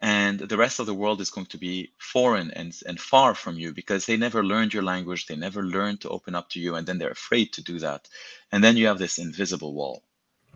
and 0.02 0.40
the 0.40 0.56
rest 0.56 0.80
of 0.80 0.86
the 0.86 0.94
world 0.94 1.20
is 1.20 1.30
going 1.30 1.46
to 1.46 1.56
be 1.56 1.92
foreign 1.98 2.50
and, 2.50 2.76
and 2.86 3.00
far 3.00 3.34
from 3.34 3.56
you 3.56 3.72
because 3.72 4.04
they 4.04 4.16
never 4.16 4.44
learned 4.44 4.74
your 4.74 4.82
language 4.82 5.26
they 5.26 5.36
never 5.36 5.62
learned 5.62 6.00
to 6.00 6.08
open 6.10 6.34
up 6.34 6.50
to 6.50 6.60
you 6.60 6.74
and 6.74 6.86
then 6.86 6.98
they're 6.98 7.10
afraid 7.10 7.52
to 7.52 7.62
do 7.62 7.78
that 7.78 8.08
and 8.50 8.62
then 8.62 8.76
you 8.76 8.86
have 8.86 8.98
this 8.98 9.18
invisible 9.18 9.72
wall 9.72 10.02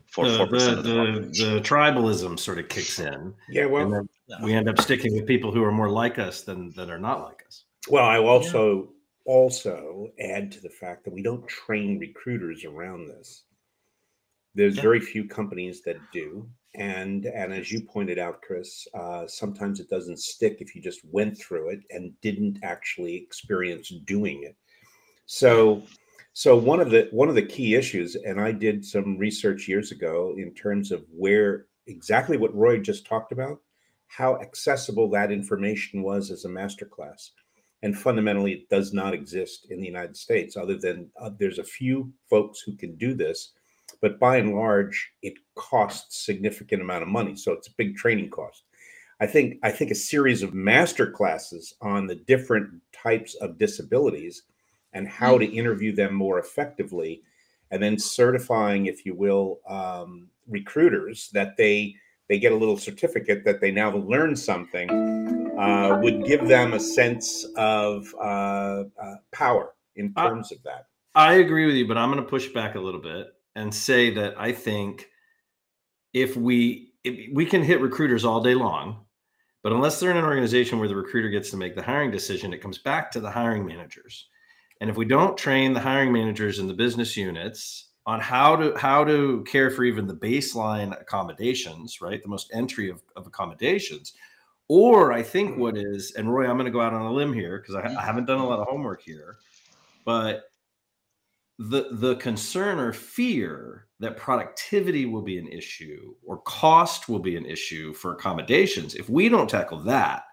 for 0.07 0.29
the, 0.29 0.38
4% 0.38 0.48
the, 0.50 0.72
of 0.72 0.85
the, 0.85 0.90
the, 0.90 1.55
the 1.55 1.61
tribalism 1.61 2.38
sort 2.38 2.59
of 2.59 2.68
kicks 2.68 2.98
in 2.98 3.33
yeah 3.48 3.64
well 3.64 4.07
yeah. 4.26 4.37
we 4.42 4.52
end 4.52 4.68
up 4.68 4.81
sticking 4.81 5.14
with 5.14 5.26
people 5.26 5.52
who 5.52 5.62
are 5.62 5.72
more 5.72 5.90
like 5.90 6.18
us 6.18 6.42
than 6.42 6.70
that 6.72 6.90
are 6.90 6.98
not 6.98 7.22
like 7.22 7.44
us 7.46 7.64
well 7.88 8.05
i 8.05 8.18
also 8.18 8.77
yeah. 8.77 9.33
also 9.33 10.11
add 10.20 10.53
to 10.53 10.61
the 10.61 10.70
fact 10.70 11.05
that 11.05 11.12
we 11.12 11.22
don't 11.22 11.46
train 11.49 11.99
recruiters 11.99 12.64
around 12.64 13.09
this. 13.09 13.44
There's 14.55 14.77
yeah. 14.77 14.83
very 14.83 15.01
few 15.01 15.27
companies 15.27 15.83
that 15.83 15.96
do. 16.12 16.49
And 16.75 17.27
and 17.27 17.53
as 17.53 17.72
you 17.72 17.81
pointed 17.81 18.18
out 18.18 18.42
chris 18.42 18.87
uh, 18.94 19.27
sometimes 19.27 19.81
it 19.81 19.88
doesn't 19.88 20.20
stick 20.20 20.59
if 20.61 20.75
you 20.75 20.83
just 20.83 21.01
went 21.11 21.38
through 21.38 21.70
it 21.70 21.81
and 21.90 22.12
didn't 22.20 22.59
actually 22.62 23.16
experience 23.16 23.88
doing 24.05 24.42
it. 24.42 24.57
So 25.25 25.83
so 26.37 26.55
one 26.55 26.81
of 26.81 26.90
the 26.90 27.09
one 27.12 27.31
of 27.31 27.35
the 27.35 27.40
key 27.42 27.75
issues 27.75 28.14
and 28.14 28.38
i 28.38 28.53
did 28.53 28.85
some 28.85 29.16
research 29.16 29.66
years 29.66 29.90
ago 29.90 30.35
in 30.37 30.53
terms 30.53 30.92
of 30.92 31.03
where 31.11 31.64
exactly 31.87 32.37
what 32.37 32.55
roy 32.55 32.79
just 32.79 33.07
talked 33.07 33.33
about 33.33 33.59
how 34.09 34.38
accessible 34.42 35.09
that 35.09 35.33
information 35.33 36.03
was 36.03 36.31
as 36.31 36.44
a 36.44 36.49
masterclass 36.49 37.31
and 37.82 37.98
fundamentally 37.98 38.52
it 38.52 38.68
does 38.68 38.92
not 38.92 39.14
exist 39.14 39.66
in 39.70 39.80
the 39.80 39.86
united 39.86 40.16
states 40.16 40.56
other 40.56 40.76
than 40.76 41.10
uh, 41.20 41.30
there's 41.38 41.58
a 41.58 41.64
few 41.64 42.12
folks 42.28 42.60
who 42.60 42.74
can 42.76 42.96
do 42.96 43.14
this 43.14 43.52
but 44.00 44.18
by 44.18 44.36
and 44.36 44.54
large, 44.54 45.12
it 45.22 45.34
costs 45.54 46.24
significant 46.24 46.82
amount 46.82 47.02
of 47.02 47.08
money. 47.08 47.36
So 47.36 47.52
it's 47.52 47.68
a 47.68 47.74
big 47.76 47.96
training 47.96 48.30
cost. 48.30 48.64
I 49.20 49.26
think 49.26 49.58
I 49.62 49.70
think 49.70 49.90
a 49.90 49.96
series 49.96 50.42
of 50.42 50.52
master 50.52 51.10
classes 51.10 51.74
on 51.80 52.06
the 52.06 52.16
different 52.16 52.82
types 52.92 53.34
of 53.36 53.58
disabilities 53.58 54.42
and 54.92 55.08
how 55.08 55.38
to 55.38 55.46
mm. 55.46 55.54
interview 55.54 55.94
them 55.94 56.14
more 56.14 56.38
effectively, 56.38 57.22
and 57.70 57.82
then 57.82 57.98
certifying, 57.98 58.86
if 58.86 59.06
you 59.06 59.14
will, 59.14 59.60
um, 59.68 60.28
recruiters 60.46 61.30
that 61.32 61.56
they 61.56 61.94
they 62.28 62.38
get 62.38 62.52
a 62.52 62.56
little 62.56 62.76
certificate 62.76 63.44
that 63.44 63.60
they 63.60 63.70
now 63.70 63.96
learn 63.96 64.34
something 64.34 64.90
uh, 65.58 65.98
would 66.02 66.24
give 66.24 66.46
them 66.48 66.74
a 66.74 66.80
sense 66.80 67.46
of 67.56 68.12
uh, 68.20 68.84
uh, 69.02 69.14
power 69.32 69.74
in 69.94 70.12
terms 70.14 70.52
of 70.52 70.62
that. 70.64 70.86
I 71.14 71.34
agree 71.34 71.66
with 71.66 71.76
you, 71.76 71.86
but 71.86 71.96
I'm 71.96 72.10
going 72.10 72.22
to 72.22 72.28
push 72.28 72.48
back 72.48 72.74
a 72.74 72.80
little 72.80 73.00
bit 73.00 73.28
and 73.54 73.74
say 73.74 74.10
that 74.10 74.34
I 74.38 74.52
think 74.52 75.08
if 76.12 76.36
we 76.36 76.92
if 77.04 77.32
we 77.32 77.46
can 77.46 77.62
hit 77.62 77.80
recruiters 77.80 78.24
all 78.24 78.42
day 78.42 78.54
long, 78.54 79.06
but 79.62 79.72
unless 79.72 79.98
they're 79.98 80.10
in 80.10 80.16
an 80.16 80.24
organization 80.24 80.78
where 80.78 80.88
the 80.88 80.96
recruiter 80.96 81.28
gets 81.28 81.50
to 81.50 81.56
make 81.56 81.74
the 81.74 81.82
hiring 81.82 82.10
decision, 82.10 82.52
it 82.52 82.60
comes 82.60 82.78
back 82.78 83.10
to 83.12 83.20
the 83.20 83.30
hiring 83.30 83.64
managers. 83.64 84.28
And 84.80 84.90
if 84.90 84.96
we 84.96 85.06
don't 85.06 85.38
train 85.38 85.72
the 85.72 85.80
hiring 85.80 86.12
managers 86.12 86.58
in 86.58 86.66
the 86.66 86.74
business 86.74 87.16
units 87.16 87.88
on 88.06 88.20
how 88.20 88.54
to 88.56 88.74
how 88.76 89.04
to 89.04 89.42
care 89.44 89.70
for 89.70 89.84
even 89.84 90.06
the 90.06 90.14
baseline 90.14 90.98
accommodations, 91.00 92.00
right? 92.00 92.22
The 92.22 92.28
most 92.28 92.50
entry 92.54 92.88
of, 92.88 93.02
of 93.16 93.26
accommodations. 93.26 94.14
Or 94.68 95.12
I 95.12 95.22
think 95.22 95.52
mm-hmm. 95.52 95.60
what 95.60 95.76
is, 95.76 96.12
and 96.16 96.32
Roy, 96.32 96.48
I'm 96.48 96.56
going 96.56 96.66
to 96.66 96.72
go 96.72 96.80
out 96.80 96.92
on 96.92 97.02
a 97.02 97.12
limb 97.12 97.32
here 97.32 97.58
because 97.58 97.74
I, 97.76 98.00
I 98.00 98.04
haven't 98.04 98.26
done 98.26 98.40
a 98.40 98.46
lot 98.46 98.58
of 98.58 98.66
homework 98.66 99.02
here, 99.02 99.38
but 100.04 100.44
the 101.58 101.88
the 101.92 102.16
concern 102.16 102.78
or 102.78 102.92
fear 102.92 103.86
that 103.98 104.16
productivity 104.16 105.06
will 105.06 105.22
be 105.22 105.38
an 105.38 105.48
issue 105.48 106.14
or 106.22 106.38
cost 106.42 107.08
will 107.08 107.18
be 107.18 107.36
an 107.36 107.46
issue 107.46 107.94
for 107.94 108.12
accommodations 108.12 108.94
if 108.94 109.08
we 109.08 109.28
don't 109.30 109.48
tackle 109.48 109.78
that 109.78 110.24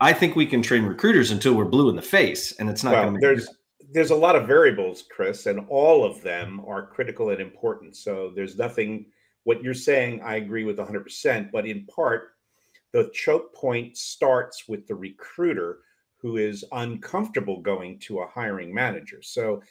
i 0.00 0.12
think 0.12 0.34
we 0.34 0.44
can 0.44 0.60
train 0.60 0.82
recruiters 0.82 1.30
until 1.30 1.54
we're 1.54 1.64
blue 1.64 1.88
in 1.88 1.94
the 1.94 2.02
face 2.02 2.52
and 2.58 2.68
it's 2.68 2.82
not 2.82 2.92
well, 2.92 3.02
going 3.04 3.14
to 3.14 3.20
there's 3.20 3.48
there's 3.92 4.10
a 4.10 4.16
lot 4.16 4.36
of 4.36 4.46
variables 4.46 5.04
chris 5.10 5.46
and 5.46 5.64
all 5.68 6.04
of 6.04 6.22
them 6.22 6.60
are 6.66 6.86
critical 6.86 7.30
and 7.30 7.40
important. 7.40 7.96
So 7.96 8.32
there's 8.34 8.56
nothing 8.56 9.06
what 9.44 9.62
you're 9.62 9.74
saying 9.74 10.22
i 10.22 10.36
agree 10.36 10.64
with 10.64 10.78
100% 10.78 11.50
but 11.52 11.66
in 11.66 11.84
part 11.86 12.30
the 12.92 13.10
choke 13.12 13.54
point 13.54 13.96
starts 13.96 14.68
with 14.68 14.86
the 14.86 14.94
recruiter 14.94 15.80
who 16.16 16.36
is 16.38 16.64
uncomfortable 16.72 17.60
going 17.60 17.98
to 17.98 18.20
a 18.20 18.26
hiring 18.26 18.72
manager. 18.72 19.20
So 19.20 19.62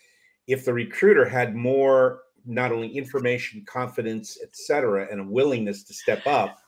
if 0.45 0.65
the 0.65 0.73
recruiter 0.73 1.25
had 1.27 1.55
more 1.55 2.19
not 2.45 2.71
only 2.71 2.89
information 2.89 3.63
confidence 3.65 4.37
etc 4.43 5.07
and 5.09 5.21
a 5.21 5.23
willingness 5.23 5.83
to 5.85 5.93
step 5.93 6.27
up 6.27 6.59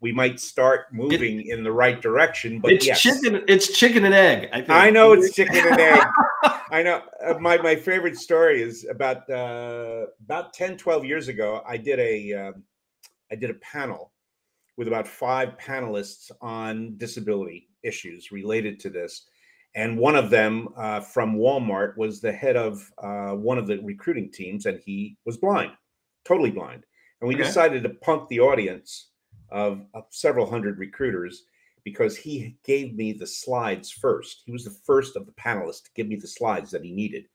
we 0.00 0.12
might 0.12 0.38
start 0.38 0.92
moving 0.92 1.40
it, 1.40 1.46
in 1.46 1.62
the 1.62 1.72
right 1.72 2.00
direction 2.00 2.60
but 2.60 2.72
it's 2.72 2.86
yes. 2.86 3.00
chicken 3.00 3.42
it's 3.48 3.76
chicken 3.76 4.04
and 4.04 4.14
egg 4.14 4.48
i, 4.52 4.86
I 4.86 4.90
know 4.90 5.12
it's 5.12 5.34
chicken 5.34 5.56
and 5.56 5.80
egg 5.80 6.02
i 6.70 6.82
know 6.82 7.02
uh, 7.24 7.34
my, 7.38 7.58
my 7.58 7.76
favorite 7.76 8.16
story 8.16 8.62
is 8.62 8.86
about 8.88 9.28
uh, 9.30 10.06
about 10.24 10.52
10 10.52 10.76
12 10.76 11.04
years 11.04 11.28
ago 11.28 11.62
i 11.66 11.76
did 11.76 11.98
a 11.98 12.32
um, 12.34 12.62
I 13.30 13.34
did 13.34 13.50
a 13.50 13.54
panel 13.54 14.12
with 14.78 14.88
about 14.88 15.06
five 15.06 15.58
panelists 15.58 16.30
on 16.40 16.96
disability 16.96 17.68
issues 17.82 18.32
related 18.32 18.80
to 18.80 18.90
this 18.90 19.26
and 19.74 19.96
one 19.96 20.16
of 20.16 20.30
them 20.30 20.68
uh, 20.76 21.00
from 21.00 21.36
Walmart 21.36 21.96
was 21.96 22.20
the 22.20 22.32
head 22.32 22.56
of 22.56 22.90
uh, 22.98 23.32
one 23.32 23.58
of 23.58 23.66
the 23.66 23.78
recruiting 23.78 24.30
teams, 24.30 24.66
and 24.66 24.80
he 24.84 25.16
was 25.24 25.36
blind, 25.36 25.72
totally 26.24 26.50
blind. 26.50 26.84
And 27.20 27.28
we 27.28 27.34
okay. 27.34 27.44
decided 27.44 27.82
to 27.82 27.90
punk 27.90 28.28
the 28.28 28.40
audience 28.40 29.10
of, 29.50 29.84
of, 29.94 30.04
several 30.10 30.48
hundred 30.48 30.78
recruiters 30.78 31.44
because 31.84 32.16
he 32.16 32.56
gave 32.64 32.94
me 32.94 33.12
the 33.12 33.26
slides 33.26 33.90
first. 33.90 34.42
He 34.44 34.52
was 34.52 34.64
the 34.64 34.76
first 34.84 35.16
of 35.16 35.26
the 35.26 35.32
panelists 35.32 35.84
to 35.84 35.90
give 35.94 36.06
me 36.06 36.16
the 36.16 36.26
slides 36.26 36.70
that 36.70 36.84
he 36.84 36.92
needed. 36.92 37.26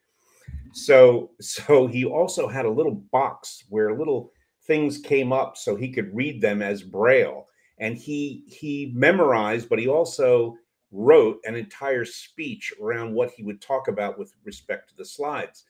So, 0.74 1.32
so 1.40 1.88
he 1.88 2.06
also 2.06 2.48
had 2.48 2.66
a 2.66 2.72
little 2.72 2.96
box 3.12 3.64
where 3.70 3.98
little 3.98 4.32
things 4.66 4.98
came 4.98 5.34
up 5.34 5.58
so 5.58 5.76
he 5.76 5.92
could 5.92 6.16
read 6.16 6.42
them 6.42 6.62
as 6.62 6.84
braille, 6.84 7.48
and 7.80 7.98
he 7.98 8.44
he 8.48 8.92
memorized, 8.94 9.70
but 9.70 9.80
he 9.80 9.88
also 9.88 10.58
wrote 10.92 11.40
an 11.46 11.56
entire 11.56 12.06
speech 12.06 12.72
around 12.82 13.14
what 13.14 13.32
he 13.32 13.44
would 13.44 13.62
talk 13.62 13.88
about 13.88 14.18
with 14.18 14.34
respect 14.46 14.90
to 14.90 14.96
the 14.96 15.06
slides. 15.06 15.64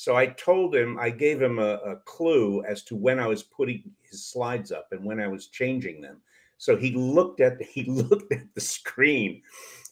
So 0.00 0.16
I 0.16 0.28
told 0.28 0.74
him, 0.74 0.98
I 0.98 1.10
gave 1.10 1.42
him 1.42 1.58
a, 1.58 1.74
a, 1.74 1.96
clue 2.06 2.64
as 2.64 2.82
to 2.84 2.96
when 2.96 3.18
I 3.18 3.26
was 3.26 3.42
putting 3.42 3.82
his 4.00 4.24
slides 4.24 4.72
up 4.72 4.88
and 4.92 5.04
when 5.04 5.20
I 5.20 5.28
was 5.28 5.48
changing 5.48 6.00
them. 6.00 6.22
So 6.56 6.74
he 6.74 6.92
looked 6.92 7.42
at 7.42 7.60
he 7.74 7.84
looked 7.84 8.32
at 8.32 8.46
the 8.54 8.62
screen 8.62 9.42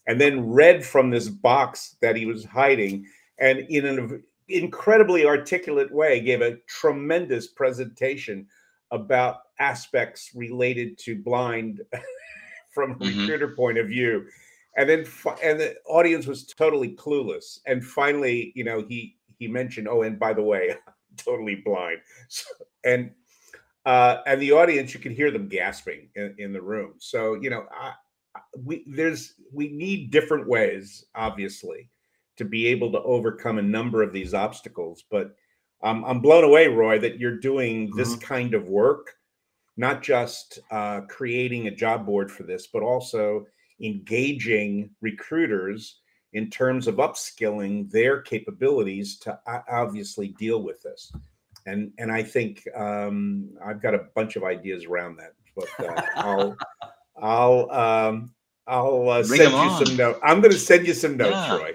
and 0.07 0.19
then 0.19 0.49
read 0.49 0.83
from 0.83 1.11
this 1.11 1.29
box 1.29 1.97
that 2.01 2.17
he 2.17 2.25
was 2.25 2.43
hiding 2.47 3.05
and 3.39 3.59
in 3.59 3.85
an 3.85 4.23
incredibly 4.49 5.27
articulate 5.27 5.93
way 5.93 6.21
gave 6.21 6.41
a 6.41 6.57
tremendous 6.67 7.49
presentation 7.49 8.47
about 8.91 9.41
aspects 9.61 10.31
related 10.35 10.97
to 11.01 11.23
blind 11.23 11.83
from 12.75 12.93
a 12.93 12.95
mm-hmm. 12.95 13.21
recruiter 13.21 13.49
point 13.49 13.77
of 13.77 13.89
view 13.89 14.25
and 14.79 14.89
then 14.89 15.05
and 15.43 15.61
the 15.61 15.77
audience 15.87 16.27
was 16.27 16.47
totally 16.47 16.97
clueless 16.97 17.59
and 17.67 17.85
finally 17.85 18.53
you 18.55 18.65
know 18.65 18.83
he 18.89 19.18
he 19.39 19.49
mentioned 19.49 19.89
oh 19.89 20.03
and 20.03 20.19
by 20.19 20.33
the 20.33 20.43
way 20.43 20.75
totally 21.17 21.57
blind. 21.57 21.99
So, 22.29 22.45
and 22.85 23.11
uh, 23.87 24.23
and 24.27 24.41
the 24.41 24.53
audience, 24.53 24.93
you 24.93 25.01
can 25.01 25.15
hear 25.15 25.31
them 25.31 25.49
gasping 25.49 26.11
in, 26.15 26.35
in 26.39 26.53
the 26.53 26.61
room. 26.61 26.95
So 26.99 27.35
you 27.35 27.51
know, 27.51 27.67
I, 27.73 27.93
we 28.65 28.85
there's 28.87 29.35
we 29.53 29.69
need 29.69 30.11
different 30.11 30.49
ways, 30.49 31.05
obviously, 31.15 31.91
to 32.37 32.45
be 32.45 32.67
able 32.67 32.93
to 32.93 33.03
overcome 33.03 33.59
a 33.59 33.63
number 33.63 34.03
of 34.03 34.13
these 34.13 34.35
obstacles. 34.35 35.05
But 35.11 35.35
um, 35.83 36.05
I'm 36.05 36.21
blown 36.21 36.45
away, 36.45 36.69
Roy, 36.69 36.99
that 36.99 37.19
you're 37.19 37.39
doing 37.39 37.91
this 37.97 38.13
mm-hmm. 38.13 38.27
kind 38.27 38.55
of 38.55 38.69
work, 38.69 39.15
not 39.77 40.03
just 40.03 40.59
uh, 40.71 41.03
creating 41.09 41.67
a 41.67 41.75
job 41.75 42.05
board 42.05 42.31
for 42.31 42.43
this, 42.43 42.69
but 42.73 42.83
also 42.83 43.47
engaging 43.81 44.91
recruiters 45.01 46.01
in 46.33 46.51
terms 46.51 46.87
of 46.87 46.97
upskilling 46.97 47.91
their 47.91 48.21
capabilities 48.21 49.19
to 49.19 49.39
obviously 49.71 50.29
deal 50.39 50.63
with 50.63 50.83
this. 50.83 51.13
And 51.67 51.93
and 51.99 52.11
I 52.11 52.23
think 52.23 52.67
um, 52.75 53.51
I've 53.65 53.83
got 53.83 53.95
a 53.95 54.07
bunch 54.15 54.37
of 54.37 54.45
ideas 54.45 54.85
around 54.87 55.17
that, 55.17 55.35
but 55.55 55.69
uh, 55.87 56.03
I'll 56.17 56.57
I'll 57.21 57.71
um, 57.71 58.35
I'll 58.67 59.09
uh, 59.09 59.23
send 59.25 59.53
you 59.53 59.57
on. 59.57 59.87
some 59.87 59.97
notes. 59.97 60.21
I'm 60.23 60.41
going 60.41 60.53
to 60.53 60.59
send 60.59 60.87
you 60.87 60.95
some 60.95 61.17
notes, 61.17 61.31
yeah. 61.33 61.57
Roy. 61.57 61.75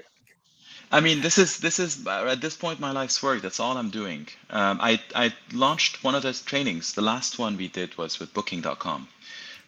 I 0.92 1.00
mean, 1.00 1.22
this 1.22 1.40
is 1.40 1.58
this 1.58 1.80
is 1.80 2.06
uh, 2.06 2.28
at 2.30 2.40
this 2.40 2.56
point 2.56 2.80
my 2.80 2.92
life's 2.92 3.22
work. 3.24 3.42
That's 3.42 3.60
all 3.60 3.78
I'm 3.78 3.90
doing. 3.90 4.28
Um, 4.52 4.80
I 4.80 5.02
I 5.16 5.34
launched 5.52 6.04
one 6.04 6.14
of 6.14 6.22
those 6.22 6.42
trainings. 6.42 6.94
The 6.94 7.02
last 7.02 7.40
one 7.40 7.58
we 7.58 7.68
did 7.68 7.98
was 7.98 8.20
with 8.20 8.32
Booking.com. 8.34 9.08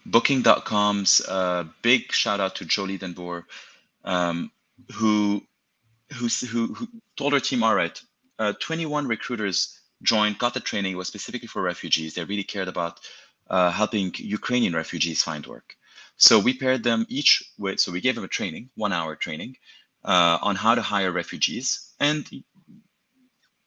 Booking.com's 0.05 1.21
uh, 1.27 1.63
big 1.81 2.11
shout 2.11 2.39
out 2.39 2.53
to 2.55 2.65
Jolie 2.65 2.99
Denbour, 2.99 3.45
um, 4.03 4.51
who, 4.93 5.41
who 6.13 6.27
who 6.27 6.73
who 6.73 6.87
told 7.15 7.33
her 7.33 7.39
team, 7.39 7.63
all 7.63 7.75
right, 7.75 7.99
uh, 8.39 8.53
21 8.59 9.07
recruiters 9.07 9.79
joined, 10.03 10.37
got 10.37 10.53
the 10.53 10.59
training. 10.59 10.93
It 10.93 10.97
was 10.97 11.07
specifically 11.07 11.47
for 11.47 11.61
refugees. 11.61 12.13
They 12.13 12.23
really 12.23 12.43
cared 12.43 12.67
about 12.67 12.99
uh, 13.49 13.71
helping 13.71 14.13
Ukrainian 14.17 14.75
refugees 14.75 15.23
find 15.23 15.45
work. 15.45 15.75
So 16.17 16.39
we 16.39 16.53
paired 16.57 16.83
them 16.83 17.05
each 17.09 17.43
with, 17.57 17.79
so 17.79 17.91
we 17.91 18.01
gave 18.01 18.15
them 18.15 18.23
a 18.23 18.29
training, 18.29 18.69
one 18.75 18.93
hour 18.93 19.15
training 19.15 19.57
uh, 20.03 20.37
on 20.41 20.55
how 20.55 20.75
to 20.75 20.81
hire 20.81 21.11
refugees. 21.11 21.93
And 21.99 22.25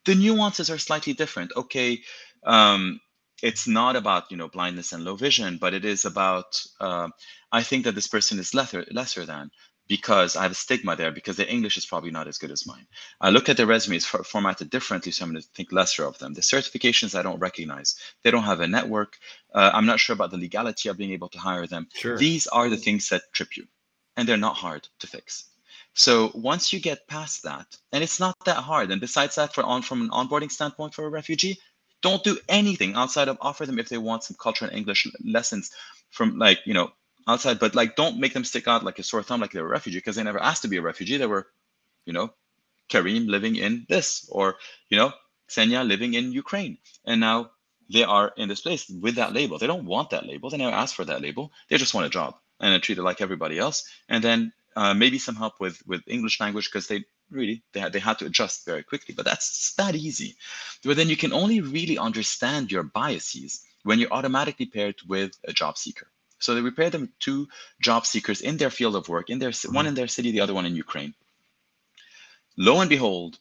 the 0.04 0.14
nuances 0.14 0.70
are 0.70 0.78
slightly 0.78 1.12
different. 1.12 1.52
Okay, 1.56 2.00
um, 2.44 3.00
it's 3.42 3.68
not 3.68 3.96
about 3.96 4.30
you 4.30 4.36
know 4.36 4.48
blindness 4.48 4.92
and 4.92 5.04
low 5.04 5.14
vision, 5.16 5.58
but 5.58 5.74
it 5.74 5.84
is 5.84 6.04
about 6.04 6.60
uh, 6.80 7.08
I 7.52 7.62
think 7.62 7.84
that 7.84 7.94
this 7.94 8.08
person 8.08 8.38
is 8.38 8.54
lesser 8.54 8.84
lesser 8.90 9.26
than 9.26 9.50
because 9.88 10.36
I 10.36 10.42
have 10.42 10.52
a 10.52 10.54
stigma 10.54 10.94
there 10.94 11.10
because 11.10 11.36
their 11.36 11.48
English 11.48 11.78
is 11.78 11.86
probably 11.86 12.10
not 12.10 12.28
as 12.28 12.38
good 12.38 12.50
as 12.50 12.66
mine. 12.66 12.86
I 13.20 13.30
look 13.30 13.48
at 13.48 13.56
their 13.56 13.66
resumes 13.66 14.04
for, 14.04 14.22
formatted 14.22 14.70
differently, 14.70 15.12
so 15.12 15.24
I'm 15.24 15.32
going 15.32 15.42
to 15.42 15.48
think 15.48 15.72
lesser 15.72 16.04
of 16.04 16.18
them. 16.18 16.34
The 16.34 16.42
certifications 16.42 17.18
I 17.18 17.22
don't 17.22 17.40
recognize. 17.40 17.96
They 18.22 18.30
don't 18.30 18.44
have 18.44 18.60
a 18.60 18.68
network. 18.68 19.16
Uh, 19.52 19.70
I'm 19.72 19.86
not 19.86 19.98
sure 19.98 20.14
about 20.14 20.30
the 20.30 20.36
legality 20.36 20.90
of 20.90 20.98
being 20.98 21.12
able 21.12 21.30
to 21.30 21.38
hire 21.38 21.66
them. 21.66 21.88
Sure. 21.94 22.18
These 22.18 22.46
are 22.48 22.68
the 22.68 22.76
things 22.76 23.08
that 23.08 23.32
trip 23.32 23.56
you, 23.56 23.66
and 24.16 24.28
they're 24.28 24.36
not 24.36 24.56
hard 24.56 24.86
to 25.00 25.06
fix. 25.06 25.44
So 25.94 26.30
once 26.34 26.72
you 26.72 26.80
get 26.80 27.08
past 27.08 27.42
that, 27.44 27.66
and 27.92 28.04
it's 28.04 28.20
not 28.20 28.36
that 28.44 28.58
hard. 28.58 28.90
And 28.90 29.00
besides 29.00 29.36
that, 29.36 29.54
for 29.54 29.64
on 29.64 29.82
from 29.82 30.02
an 30.02 30.10
onboarding 30.10 30.52
standpoint 30.52 30.94
for 30.94 31.06
a 31.06 31.10
refugee, 31.10 31.58
don't 32.02 32.22
do 32.22 32.38
anything 32.48 32.94
outside 32.94 33.28
of 33.28 33.38
offer 33.40 33.66
them 33.66 33.78
if 33.78 33.88
they 33.88 33.98
want 33.98 34.22
some 34.22 34.36
culture 34.38 34.66
and 34.66 34.76
English 34.76 35.08
lessons 35.24 35.70
from 36.10 36.38
like 36.38 36.60
you 36.64 36.74
know 36.74 36.90
outside, 37.28 37.58
but 37.58 37.74
like 37.74 37.94
don't 37.94 38.18
make 38.18 38.32
them 38.32 38.44
stick 38.44 38.66
out 38.66 38.82
like 38.82 38.98
a 38.98 39.02
sore 39.02 39.22
thumb 39.22 39.40
like 39.40 39.52
they're 39.52 39.66
a 39.66 39.68
refugee 39.68 39.98
because 39.98 40.16
they 40.16 40.22
never 40.24 40.42
asked 40.42 40.62
to 40.62 40.68
be 40.68 40.78
a 40.78 40.82
refugee. 40.82 41.18
They 41.18 41.26
were, 41.26 41.46
you 42.06 42.12
know, 42.12 42.32
Kareem 42.88 43.28
living 43.28 43.56
in 43.56 43.86
this, 43.88 44.28
or 44.32 44.56
you 44.88 44.96
know, 44.96 45.12
Senya 45.48 45.86
living 45.86 46.14
in 46.14 46.32
Ukraine, 46.32 46.78
and 47.04 47.20
now 47.20 47.50
they 47.92 48.04
are 48.04 48.32
in 48.36 48.48
this 48.48 48.62
place 48.62 48.88
with 48.88 49.16
that 49.16 49.32
label. 49.32 49.58
They 49.58 49.66
don't 49.66 49.84
want 49.84 50.10
that 50.10 50.26
label. 50.26 50.50
They 50.50 50.56
never 50.56 50.74
asked 50.74 50.94
for 50.94 51.04
that 51.04 51.22
label. 51.22 51.52
They 51.68 51.76
just 51.76 51.94
want 51.94 52.06
a 52.06 52.10
job 52.10 52.36
and 52.60 52.74
are 52.74 52.78
treated 52.78 53.02
like 53.02 53.20
everybody 53.20 53.58
else. 53.58 53.88
And 54.08 54.22
then 54.24 54.52
uh, 54.76 54.94
maybe 54.94 55.18
some 55.18 55.36
help 55.36 55.60
with 55.60 55.86
with 55.86 56.02
English 56.06 56.40
language 56.40 56.66
because 56.66 56.86
they 56.86 57.04
really 57.30 57.62
they 57.72 57.80
had 57.80 57.92
they 57.92 57.98
had 57.98 58.18
to 58.18 58.26
adjust 58.26 58.64
very 58.64 58.82
quickly. 58.82 59.14
But 59.14 59.26
that's 59.26 59.74
that 59.74 59.94
easy. 59.94 60.36
But 60.84 60.96
then 60.96 61.08
you 61.08 61.16
can 61.16 61.32
only 61.32 61.60
really 61.60 61.98
understand 61.98 62.72
your 62.72 62.84
biases 62.84 63.64
when 63.82 63.98
you're 63.98 64.12
automatically 64.12 64.66
paired 64.66 64.96
with 65.06 65.32
a 65.44 65.52
job 65.52 65.78
seeker. 65.78 66.08
So 66.38 66.54
they 66.54 66.70
paired 66.70 66.92
them 66.92 67.12
two 67.18 67.48
job 67.80 68.06
seekers 68.06 68.40
in 68.40 68.56
their 68.56 68.70
field 68.70 68.96
of 68.96 69.08
work, 69.08 69.30
in 69.30 69.38
their 69.38 69.50
one 69.50 69.56
mm-hmm. 69.56 69.86
in 69.88 69.94
their 69.94 70.08
city, 70.08 70.30
the 70.30 70.40
other 70.40 70.54
one 70.54 70.66
in 70.66 70.76
Ukraine. 70.76 71.14
Lo 72.56 72.80
and 72.80 72.90
behold, 72.90 73.38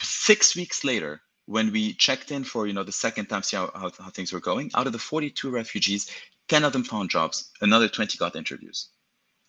six 0.00 0.56
weeks 0.56 0.84
later, 0.84 1.20
when 1.46 1.70
we 1.72 1.94
checked 1.94 2.30
in 2.30 2.44
for 2.44 2.66
you 2.66 2.72
know 2.72 2.82
the 2.82 2.92
second 2.92 3.26
time, 3.26 3.42
see 3.42 3.56
how, 3.56 3.70
how, 3.74 3.90
how 3.98 4.10
things 4.10 4.32
were 4.32 4.40
going, 4.40 4.70
out 4.74 4.86
of 4.86 4.92
the 4.92 4.98
42 4.98 5.50
refugees, 5.50 6.10
10 6.48 6.64
of 6.64 6.72
them 6.72 6.84
found 6.84 7.10
jobs, 7.10 7.50
another 7.60 7.88
20 7.88 8.18
got 8.18 8.36
interviews. 8.36 8.88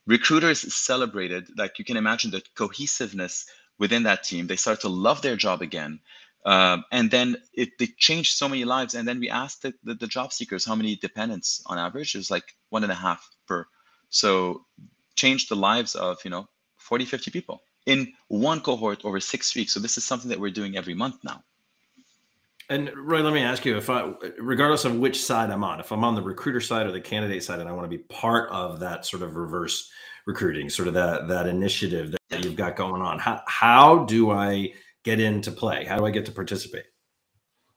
Recruiters 0.05 0.73
celebrated, 0.73 1.49
like 1.57 1.79
you 1.79 1.85
can 1.85 1.97
imagine 1.97 2.31
the 2.31 2.41
cohesiveness 2.55 3.45
within 3.77 4.03
that 4.03 4.23
team. 4.23 4.47
They 4.47 4.55
started 4.55 4.81
to 4.81 4.89
love 4.89 5.21
their 5.21 5.35
job 5.35 5.61
again. 5.61 5.99
Um, 6.47 6.85
and 6.93 7.11
then 7.11 7.35
it 7.53 7.77
they 7.77 7.87
changed 7.97 8.37
so 8.37 8.47
many 8.47 8.63
lives. 8.63 8.95
And 8.95 9.05
then 9.05 9.19
we 9.19 9.29
asked 9.29 9.63
the, 9.63 9.73
the, 9.83 9.95
the, 9.95 10.07
job 10.07 10.31
seekers 10.31 10.63
how 10.63 10.75
many 10.75 10.95
dependents 10.95 11.61
on 11.65 11.77
average. 11.77 12.15
It 12.15 12.19
was 12.19 12.31
like 12.31 12.55
one 12.69 12.83
and 12.83 12.91
a 12.91 12.95
half 12.95 13.29
per. 13.45 13.67
So 14.09 14.65
changed 15.15 15.49
the 15.49 15.57
lives 15.57 15.93
of, 15.93 16.23
you 16.23 16.31
know, 16.31 16.47
40, 16.77 17.03
50 17.03 17.31
people 17.31 17.63
in 17.85 18.13
one 18.29 18.61
cohort 18.61 19.03
over 19.03 19.19
six 19.19 19.53
weeks. 19.55 19.73
So 19.73 19.81
this 19.81 19.97
is 19.97 20.05
something 20.05 20.29
that 20.29 20.39
we're 20.39 20.51
doing 20.51 20.77
every 20.77 20.93
month 20.93 21.17
now. 21.21 21.43
And 22.69 22.95
Roy, 22.95 23.21
let 23.21 23.33
me 23.33 23.41
ask 23.41 23.65
you 23.65 23.75
if 23.75 23.89
I, 23.89 24.13
regardless 24.39 24.85
of 24.85 24.95
which 24.95 25.21
side 25.21 25.49
I'm 25.49 25.65
on, 25.65 25.81
if 25.81 25.91
I'm 25.91 26.05
on 26.05 26.15
the 26.15 26.21
recruiter 26.21 26.61
side 26.61 26.85
or 26.85 26.93
the 26.93 27.01
candidate 27.01 27.43
side, 27.43 27.59
and 27.59 27.67
I 27.67 27.73
want 27.73 27.91
to 27.91 27.97
be 27.97 28.03
part 28.05 28.49
of 28.51 28.79
that 28.79 29.05
sort 29.05 29.21
of 29.21 29.35
reverse 29.35 29.89
recruiting, 30.25 30.69
sort 30.69 30.87
of 30.87 30.93
that 30.93 31.27
that 31.27 31.47
initiative 31.47 32.15
that 32.29 32.43
you've 32.43 32.55
got 32.57 32.77
going 32.77 33.01
on, 33.01 33.19
how 33.19 33.41
how 33.47 34.05
do 34.05 34.31
I 34.31 34.73
get 35.09 35.19
into 35.19 35.51
play? 35.51 35.85
How 35.85 35.97
do 35.97 36.05
I 36.05 36.11
get 36.11 36.25
to 36.25 36.31
participate? 36.41 36.87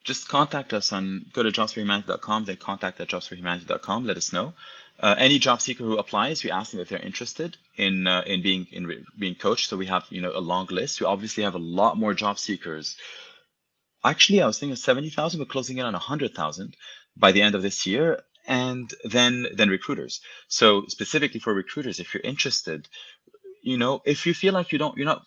Just 0.02 0.28
contact 0.28 0.72
us 0.72 0.92
on 0.92 1.26
go 1.32 1.42
to 1.42 1.50
jobsforhumanity.com, 1.50 2.44
then 2.46 2.56
contact 2.56 3.00
at 3.00 3.08
jobsforhumanity.com. 3.08 4.06
Let 4.06 4.16
us 4.16 4.32
know. 4.32 4.54
Uh, 4.98 5.14
any 5.26 5.38
job 5.38 5.60
seeker 5.60 5.84
who 5.84 5.96
applies, 5.98 6.42
we 6.42 6.50
ask 6.50 6.72
them 6.72 6.80
if 6.80 6.88
they're 6.88 7.08
interested 7.10 7.56
in 7.76 8.06
uh, 8.06 8.22
in 8.26 8.42
being 8.42 8.66
in 8.72 8.82
being 9.18 9.36
coached. 9.46 9.68
So 9.68 9.76
we 9.76 9.86
have 9.86 10.04
you 10.10 10.22
know 10.24 10.32
a 10.34 10.46
long 10.52 10.66
list. 10.70 11.00
We 11.00 11.06
obviously 11.06 11.44
have 11.44 11.54
a 11.54 11.66
lot 11.80 11.96
more 12.02 12.14
job 12.14 12.38
seekers. 12.38 12.96
Actually, 14.02 14.42
I 14.42 14.46
was 14.46 14.58
thinking 14.58 14.76
seventy 14.76 15.10
thousand, 15.10 15.38
but 15.40 15.52
closing 15.54 15.78
in 15.78 15.86
on 15.86 15.94
hundred 15.94 16.34
thousand 16.34 16.76
by 17.16 17.32
the 17.32 17.42
end 17.42 17.54
of 17.54 17.62
this 17.62 17.86
year, 17.86 18.22
and 18.46 18.92
then 19.04 19.46
then 19.58 19.68
recruiters. 19.68 20.20
So 20.48 20.66
specifically 20.88 21.40
for 21.40 21.54
recruiters, 21.54 22.00
if 22.00 22.12
you're 22.12 22.32
interested, 22.32 22.88
you 23.62 23.78
know, 23.78 24.00
if 24.04 24.26
you 24.26 24.34
feel 24.34 24.54
like 24.54 24.72
you 24.72 24.78
don't, 24.78 24.96
you're 24.96 25.12
not 25.14 25.22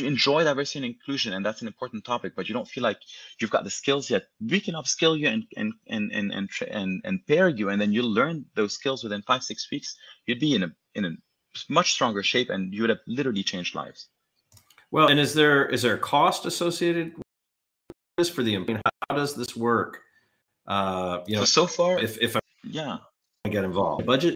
enjoy 0.00 0.44
diversity 0.44 0.78
and 0.80 0.94
inclusion 0.94 1.32
and 1.32 1.44
that's 1.44 1.60
an 1.60 1.68
important 1.68 2.04
topic 2.04 2.34
but 2.34 2.48
you 2.48 2.54
don't 2.54 2.68
feel 2.68 2.82
like 2.82 2.98
you've 3.38 3.50
got 3.50 3.64
the 3.64 3.70
skills 3.70 4.10
yet. 4.10 4.24
We 4.40 4.60
can 4.60 4.74
upskill 4.74 5.18
you 5.18 5.28
and 5.28 5.44
and 5.56 5.72
and 5.88 6.12
and 6.12 6.32
and, 6.32 6.50
and, 6.70 7.00
and 7.04 7.26
pair 7.26 7.48
you 7.48 7.68
and 7.68 7.80
then 7.80 7.92
you'll 7.92 8.12
learn 8.12 8.44
those 8.54 8.72
skills 8.72 9.04
within 9.04 9.22
five 9.22 9.42
six 9.42 9.70
weeks. 9.70 9.96
You'd 10.26 10.40
be 10.40 10.54
in 10.54 10.64
a 10.64 10.72
in 10.94 11.04
a 11.04 11.10
much 11.68 11.92
stronger 11.92 12.22
shape 12.22 12.50
and 12.50 12.74
you 12.74 12.82
would 12.82 12.90
have 12.90 12.98
literally 13.06 13.42
changed 13.42 13.74
lives. 13.74 14.08
Well 14.90 15.08
and 15.08 15.20
is 15.20 15.34
there 15.34 15.66
is 15.66 15.82
there 15.82 15.94
a 15.94 15.98
cost 15.98 16.46
associated 16.46 17.16
with 17.16 17.26
this 18.18 18.28
for 18.28 18.42
the 18.42 18.54
how 19.08 19.16
does 19.16 19.34
this 19.34 19.54
work? 19.56 20.00
Uh 20.66 21.20
you 21.26 21.36
know 21.36 21.44
so 21.44 21.66
far 21.66 21.98
if 21.98 22.20
if 22.20 22.34
i 22.36 22.40
yeah. 22.64 22.98
i 23.44 23.48
get 23.48 23.64
involved. 23.64 24.04
Budget 24.04 24.34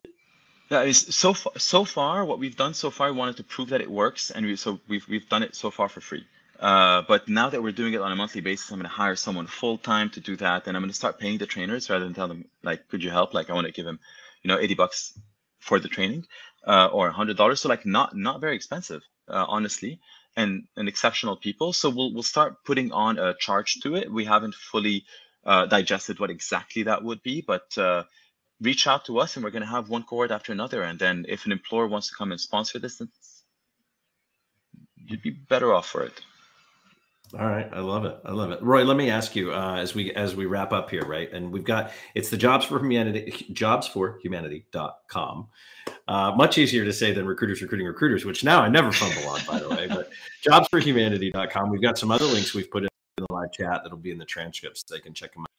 yeah, 0.70 0.92
so 0.92 1.34
far, 1.34 1.52
so 1.58 1.84
far, 1.84 2.24
what 2.24 2.38
we've 2.38 2.56
done 2.56 2.74
so 2.74 2.90
far, 2.90 3.10
we 3.10 3.18
wanted 3.18 3.36
to 3.38 3.44
prove 3.44 3.70
that 3.70 3.80
it 3.80 3.90
works, 3.90 4.30
and 4.30 4.46
we 4.46 4.54
so 4.56 4.80
we've 4.88 5.06
we've 5.08 5.28
done 5.28 5.42
it 5.42 5.56
so 5.56 5.70
far 5.70 5.88
for 5.88 6.00
free. 6.00 6.24
Uh, 6.60 7.02
but 7.08 7.28
now 7.28 7.48
that 7.50 7.62
we're 7.62 7.72
doing 7.72 7.94
it 7.94 8.00
on 8.00 8.12
a 8.12 8.16
monthly 8.16 8.40
basis, 8.40 8.70
I'm 8.70 8.78
going 8.78 8.84
to 8.84 8.94
hire 8.94 9.16
someone 9.16 9.46
full 9.46 9.78
time 9.78 10.10
to 10.10 10.20
do 10.20 10.36
that, 10.36 10.66
and 10.66 10.76
I'm 10.76 10.82
going 10.82 10.90
to 10.90 10.96
start 10.96 11.18
paying 11.18 11.38
the 11.38 11.46
trainers 11.46 11.90
rather 11.90 12.04
than 12.04 12.14
tell 12.14 12.28
them 12.28 12.44
like, 12.62 12.86
could 12.88 13.02
you 13.02 13.10
help? 13.10 13.34
Like, 13.34 13.50
I 13.50 13.54
want 13.54 13.66
to 13.66 13.72
give 13.72 13.86
them, 13.86 13.98
you 14.42 14.48
know, 14.48 14.58
80 14.58 14.74
bucks 14.74 15.18
for 15.58 15.80
the 15.80 15.88
training, 15.88 16.26
uh, 16.66 16.88
or 16.92 17.10
hundred 17.10 17.36
dollars. 17.36 17.60
So 17.60 17.68
like, 17.68 17.84
not 17.84 18.16
not 18.16 18.40
very 18.40 18.54
expensive, 18.54 19.02
uh, 19.28 19.46
honestly, 19.48 19.98
and 20.36 20.68
and 20.76 20.88
exceptional 20.88 21.36
people. 21.36 21.72
So 21.72 21.90
we'll 21.90 22.14
we'll 22.14 22.22
start 22.22 22.62
putting 22.64 22.92
on 22.92 23.18
a 23.18 23.34
charge 23.34 23.80
to 23.82 23.96
it. 23.96 24.12
We 24.12 24.24
haven't 24.24 24.54
fully 24.54 25.04
uh, 25.44 25.66
digested 25.66 26.20
what 26.20 26.30
exactly 26.30 26.84
that 26.84 27.02
would 27.02 27.22
be, 27.22 27.40
but 27.40 27.76
uh, 27.76 28.04
reach 28.60 28.86
out 28.86 29.04
to 29.06 29.18
us 29.18 29.36
and 29.36 29.44
we're 29.44 29.50
going 29.50 29.62
to 29.62 29.68
have 29.68 29.88
one 29.88 30.02
cohort 30.02 30.30
after 30.30 30.52
another. 30.52 30.82
And 30.82 30.98
then 30.98 31.24
if 31.28 31.46
an 31.46 31.52
employer 31.52 31.86
wants 31.86 32.08
to 32.08 32.14
come 32.14 32.32
and 32.32 32.40
sponsor 32.40 32.78
this, 32.78 33.00
you'd 34.96 35.22
be 35.22 35.30
better 35.30 35.72
off 35.74 35.86
for 35.86 36.02
it. 36.02 36.20
All 37.38 37.46
right, 37.46 37.68
I 37.72 37.78
love 37.78 38.04
it. 38.04 38.18
I 38.24 38.32
love 38.32 38.50
it. 38.50 38.60
Roy, 38.60 38.82
let 38.82 38.96
me 38.96 39.08
ask 39.08 39.36
you 39.36 39.52
uh, 39.52 39.76
as 39.76 39.94
we 39.94 40.12
as 40.14 40.34
we 40.34 40.46
wrap 40.46 40.72
up 40.72 40.90
here, 40.90 41.02
right? 41.02 41.32
And 41.32 41.52
we've 41.52 41.64
got 41.64 41.92
it's 42.16 42.28
the 42.28 42.36
jobs 42.36 42.64
for 42.64 42.80
humanity 42.80 43.46
jobs 43.52 43.86
for 43.86 44.18
humanity.com. 44.20 45.46
Uh, 46.08 46.32
much 46.32 46.58
easier 46.58 46.84
to 46.84 46.92
say 46.92 47.12
than 47.12 47.26
recruiters 47.26 47.62
recruiting 47.62 47.86
recruiters, 47.86 48.24
which 48.24 48.42
now 48.42 48.60
I 48.60 48.68
never 48.68 48.90
fumble 48.90 49.28
on, 49.28 49.40
by 49.46 49.60
the 49.60 49.68
way. 49.68 49.86
But 49.86 50.10
jobs 50.42 50.66
for 50.72 50.80
humanity.com. 50.80 51.70
We've 51.70 51.80
got 51.80 51.98
some 51.98 52.10
other 52.10 52.24
links 52.24 52.52
we've 52.52 52.70
put 52.70 52.82
in 52.82 52.88
the 53.16 53.26
live 53.32 53.52
chat 53.52 53.82
that'll 53.84 53.98
be 53.98 54.10
in 54.10 54.18
the 54.18 54.24
transcripts. 54.24 54.82
They 54.82 54.98
can 54.98 55.14
check 55.14 55.32
them 55.32 55.42
out. 55.42 55.49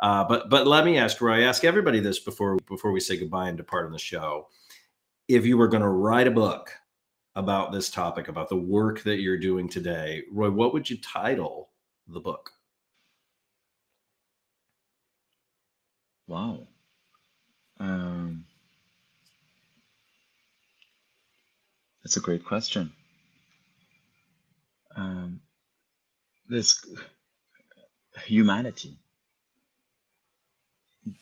Uh, 0.00 0.24
but 0.24 0.48
but 0.48 0.66
let 0.66 0.84
me 0.84 0.96
ask 0.98 1.20
Roy. 1.20 1.44
Ask 1.44 1.64
everybody 1.64 2.00
this 2.00 2.20
before 2.20 2.56
before 2.68 2.92
we 2.92 3.00
say 3.00 3.16
goodbye 3.16 3.48
and 3.48 3.56
depart 3.56 3.86
on 3.86 3.92
the 3.92 3.98
show. 3.98 4.48
If 5.26 5.44
you 5.44 5.58
were 5.58 5.68
going 5.68 5.82
to 5.82 5.88
write 5.88 6.26
a 6.26 6.30
book 6.30 6.72
about 7.34 7.72
this 7.72 7.90
topic, 7.90 8.28
about 8.28 8.48
the 8.48 8.56
work 8.56 9.02
that 9.02 9.20
you're 9.20 9.38
doing 9.38 9.68
today, 9.68 10.22
Roy, 10.32 10.50
what 10.50 10.72
would 10.72 10.88
you 10.88 10.98
title 10.98 11.70
the 12.06 12.20
book? 12.20 12.50
Wow. 16.26 16.66
Um, 17.80 18.44
that's 22.04 22.16
a 22.16 22.20
great 22.20 22.44
question. 22.44 22.92
Um, 24.96 25.40
this 26.48 26.84
humanity, 28.24 28.98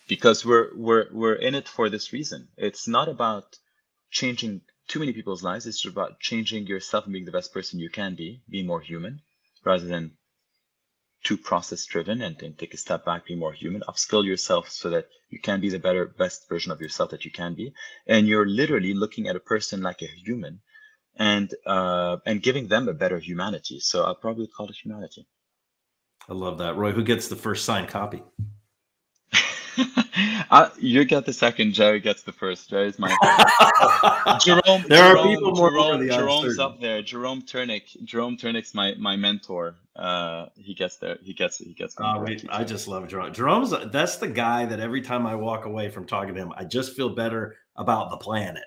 because 0.09 0.45
we're 0.45 0.71
we're 0.75 1.07
we're 1.13 1.35
in 1.35 1.55
it 1.55 1.69
for 1.69 1.89
this 1.89 2.13
reason. 2.13 2.49
It's 2.57 2.87
not 2.89 3.09
about 3.09 3.59
changing 4.11 4.63
too 4.89 5.01
many 5.01 5.13
people's 5.13 5.43
lives. 5.43 5.67
It's 5.67 5.85
about 5.85 6.21
changing 6.21 6.67
yourself 6.67 7.05
and 7.05 7.13
being 7.13 7.25
the 7.25 7.33
best 7.33 7.53
person 7.53 7.81
you 7.81 7.91
can 7.91 8.15
be, 8.15 8.43
be 8.49 8.63
more 8.63 8.81
human, 8.81 9.21
rather 9.65 9.87
than 9.87 10.13
too 11.25 11.37
process 11.37 11.85
driven 11.87 12.23
and, 12.23 12.41
and 12.43 12.57
take 12.57 12.73
a 12.73 12.77
step 12.77 13.05
back, 13.05 13.27
be 13.27 13.35
more 13.35 13.53
human, 13.53 13.83
upskill 13.89 14.25
yourself 14.25 14.71
so 14.71 14.91
that 14.91 15.09
you 15.29 15.41
can 15.41 15.61
be 15.61 15.69
the 15.69 15.79
better, 15.79 16.07
best 16.07 16.49
version 16.49 16.71
of 16.71 16.81
yourself 16.81 17.11
that 17.11 17.25
you 17.25 17.33
can 17.33 17.55
be. 17.55 17.73
And 18.07 18.29
you're 18.29 18.47
literally 18.47 18.95
looking 18.95 19.27
at 19.27 19.35
a 19.35 19.41
person 19.41 19.83
like 19.83 20.03
a 20.03 20.07
human 20.07 20.61
and 21.17 21.53
uh, 21.67 22.19
and 22.27 22.43
giving 22.43 22.69
them 22.69 22.89
a 22.89 22.95
better 22.95 23.19
humanity. 23.19 23.81
So 23.81 24.05
I'll 24.05 24.15
probably 24.15 24.47
call 24.47 24.69
it 24.69 24.77
humanity. 24.77 25.27
I 26.29 26.35
love 26.35 26.59
that. 26.59 26.77
Roy, 26.77 26.93
who 26.93 27.05
gets 27.05 27.29
the 27.29 27.37
first 27.37 27.65
signed 27.65 27.89
copy? 27.89 28.23
You 30.79 31.05
get 31.05 31.27
the 31.27 31.33
second. 31.33 31.73
Jerry 31.73 32.01
gets 32.01 32.23
the 32.23 32.33
first. 32.33 32.71
Jerry's 32.71 32.99
my 32.99 33.09
Jerome. 34.45 34.85
There 34.89 35.15
Jerome, 35.15 35.19
are 35.19 35.35
people 35.35 35.55
more 35.55 35.71
Jerome, 35.71 36.07
the 36.07 36.15
Jerome's 36.15 36.59
up 36.59 36.81
there. 36.81 37.03
Jerome 37.03 37.43
Turnick. 37.43 38.03
Jerome 38.05 38.37
Turnick's 38.37 38.75
my 38.75 38.95
my 38.99 39.17
mentor. 39.17 39.77
Uh, 39.95 40.47
he 40.57 40.75
gets 40.75 40.97
there. 40.97 41.19
He 41.23 41.33
gets 41.33 41.59
He 41.59 41.73
gets. 41.73 41.97
Oh, 41.99 42.21
wait, 42.21 42.45
I 42.51 42.65
just 42.65 42.89
love 42.89 43.09
Jerome. 43.09 43.33
Jerome's 43.33 43.73
that's 43.91 44.17
the 44.17 44.29
guy 44.29 44.67
that 44.67 44.81
every 44.81 45.01
time 45.03 45.27
I 45.27 45.35
walk 45.35 45.65
away 45.65 45.91
from 45.91 46.07
talking 46.07 46.35
to 46.35 46.41
him, 46.41 46.53
I 46.57 46.65
just 46.65 46.95
feel 46.95 47.11
better 47.11 47.57
about 47.77 48.11
the 48.11 48.17
planet. 48.17 48.65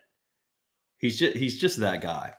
He's 0.97 1.17
just 1.17 1.37
he's 1.37 1.59
just 1.59 1.79
that 1.79 2.01
guy. 2.01 2.33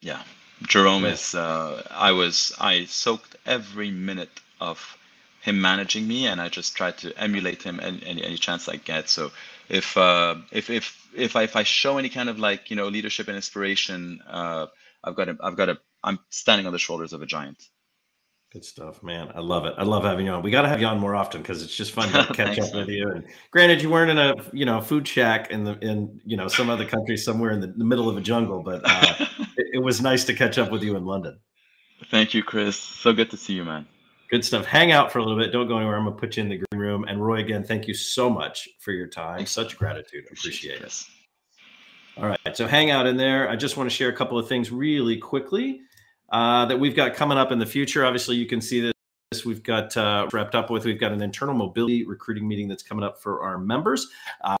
Yeah, 0.00 0.22
Jerome 0.62 1.04
is. 1.04 1.34
Uh, 1.34 1.82
I 1.90 2.12
was. 2.12 2.54
I 2.60 2.84
soaked 2.86 3.36
every 3.46 3.90
minute 3.90 4.40
of 4.60 4.96
him 5.40 5.60
managing 5.60 6.06
me, 6.06 6.26
and 6.26 6.40
I 6.40 6.48
just 6.48 6.76
try 6.76 6.90
to 6.92 7.16
emulate 7.18 7.62
him 7.62 7.80
any, 7.80 8.02
any, 8.04 8.24
any 8.24 8.36
chance 8.36 8.68
I 8.68 8.76
get. 8.76 9.08
So 9.08 9.30
if 9.68 9.96
uh, 9.96 10.36
if 10.52 10.70
if 10.70 11.08
if 11.14 11.36
I 11.36 11.42
if 11.42 11.56
I 11.56 11.62
show 11.62 11.98
any 11.98 12.08
kind 12.08 12.28
of 12.28 12.38
like 12.38 12.70
you 12.70 12.76
know 12.76 12.88
leadership 12.88 13.28
and 13.28 13.36
inspiration, 13.36 14.20
uh, 14.26 14.66
I've 15.04 15.16
got 15.16 15.28
a, 15.28 15.36
I've 15.42 15.56
got 15.56 15.68
a 15.68 15.78
I'm 16.02 16.18
standing 16.30 16.66
on 16.66 16.72
the 16.72 16.78
shoulders 16.78 17.12
of 17.12 17.22
a 17.22 17.26
giant. 17.26 17.62
Good 18.50 18.64
stuff, 18.64 19.02
man. 19.02 19.30
I 19.34 19.40
love 19.40 19.66
it. 19.66 19.74
I 19.76 19.82
love 19.82 20.04
having 20.04 20.24
you 20.24 20.32
on. 20.32 20.42
We 20.42 20.50
got 20.50 20.62
to 20.62 20.68
have 20.68 20.80
you 20.80 20.86
on 20.86 20.98
more 20.98 21.14
often 21.14 21.42
because 21.42 21.62
it's 21.62 21.76
just 21.76 21.92
fun 21.92 22.10
to 22.12 22.24
catch 22.34 22.58
up 22.58 22.74
with 22.74 22.88
you. 22.88 23.10
And 23.10 23.26
granted, 23.50 23.82
you 23.82 23.90
weren't 23.90 24.10
in 24.10 24.18
a 24.18 24.34
you 24.52 24.64
know 24.64 24.80
food 24.80 25.06
shack 25.06 25.50
in 25.50 25.64
the 25.64 25.78
in 25.80 26.20
you 26.24 26.36
know 26.36 26.48
some 26.48 26.70
other 26.70 26.86
country 26.86 27.16
somewhere 27.16 27.50
in 27.50 27.60
the, 27.60 27.66
the 27.66 27.84
middle 27.84 28.08
of 28.08 28.16
a 28.16 28.22
jungle, 28.22 28.62
but 28.62 28.80
uh, 28.84 29.14
it, 29.56 29.66
it 29.74 29.78
was 29.82 30.00
nice 30.00 30.24
to 30.24 30.34
catch 30.34 30.56
up 30.56 30.70
with 30.70 30.82
you 30.82 30.96
in 30.96 31.04
London. 31.04 31.38
Thank 32.10 32.32
you, 32.32 32.42
Chris. 32.42 32.78
So 32.78 33.12
good 33.12 33.30
to 33.32 33.36
see 33.36 33.52
you, 33.52 33.64
man. 33.64 33.86
Good 34.28 34.44
stuff. 34.44 34.66
Hang 34.66 34.92
out 34.92 35.10
for 35.10 35.20
a 35.20 35.24
little 35.24 35.38
bit. 35.38 35.52
Don't 35.52 35.68
go 35.68 35.78
anywhere. 35.78 35.96
I'm 35.96 36.04
gonna 36.04 36.16
put 36.16 36.36
you 36.36 36.42
in 36.42 36.50
the 36.50 36.58
green 36.58 36.80
room. 36.80 37.04
And 37.08 37.24
Roy, 37.24 37.38
again, 37.38 37.64
thank 37.64 37.88
you 37.88 37.94
so 37.94 38.28
much 38.28 38.68
for 38.78 38.92
your 38.92 39.06
time. 39.06 39.46
Such 39.46 39.78
gratitude. 39.78 40.24
Appreciate, 40.30 40.82
it. 40.82 41.04
All 42.18 42.26
right. 42.26 42.38
So 42.56 42.66
hang 42.66 42.90
out 42.90 43.06
in 43.06 43.16
there. 43.16 43.48
I 43.48 43.56
just 43.56 43.78
want 43.78 43.88
to 43.88 43.94
share 43.94 44.10
a 44.10 44.12
couple 44.12 44.38
of 44.38 44.46
things 44.46 44.70
really 44.70 45.16
quickly 45.16 45.80
uh, 46.30 46.66
that 46.66 46.78
we've 46.78 46.94
got 46.94 47.14
coming 47.14 47.38
up 47.38 47.52
in 47.52 47.58
the 47.58 47.66
future. 47.66 48.04
Obviously, 48.04 48.36
you 48.36 48.46
can 48.46 48.60
see 48.60 48.80
this. 48.80 49.46
We've 49.46 49.62
got 49.62 49.96
uh, 49.96 50.28
wrapped 50.32 50.54
up 50.54 50.68
with. 50.68 50.84
We've 50.84 51.00
got 51.00 51.12
an 51.12 51.22
internal 51.22 51.54
mobility 51.54 52.04
recruiting 52.04 52.46
meeting 52.46 52.68
that's 52.68 52.82
coming 52.82 53.04
up 53.04 53.22
for 53.22 53.42
our 53.42 53.56
members. 53.56 54.08
Uh, 54.42 54.56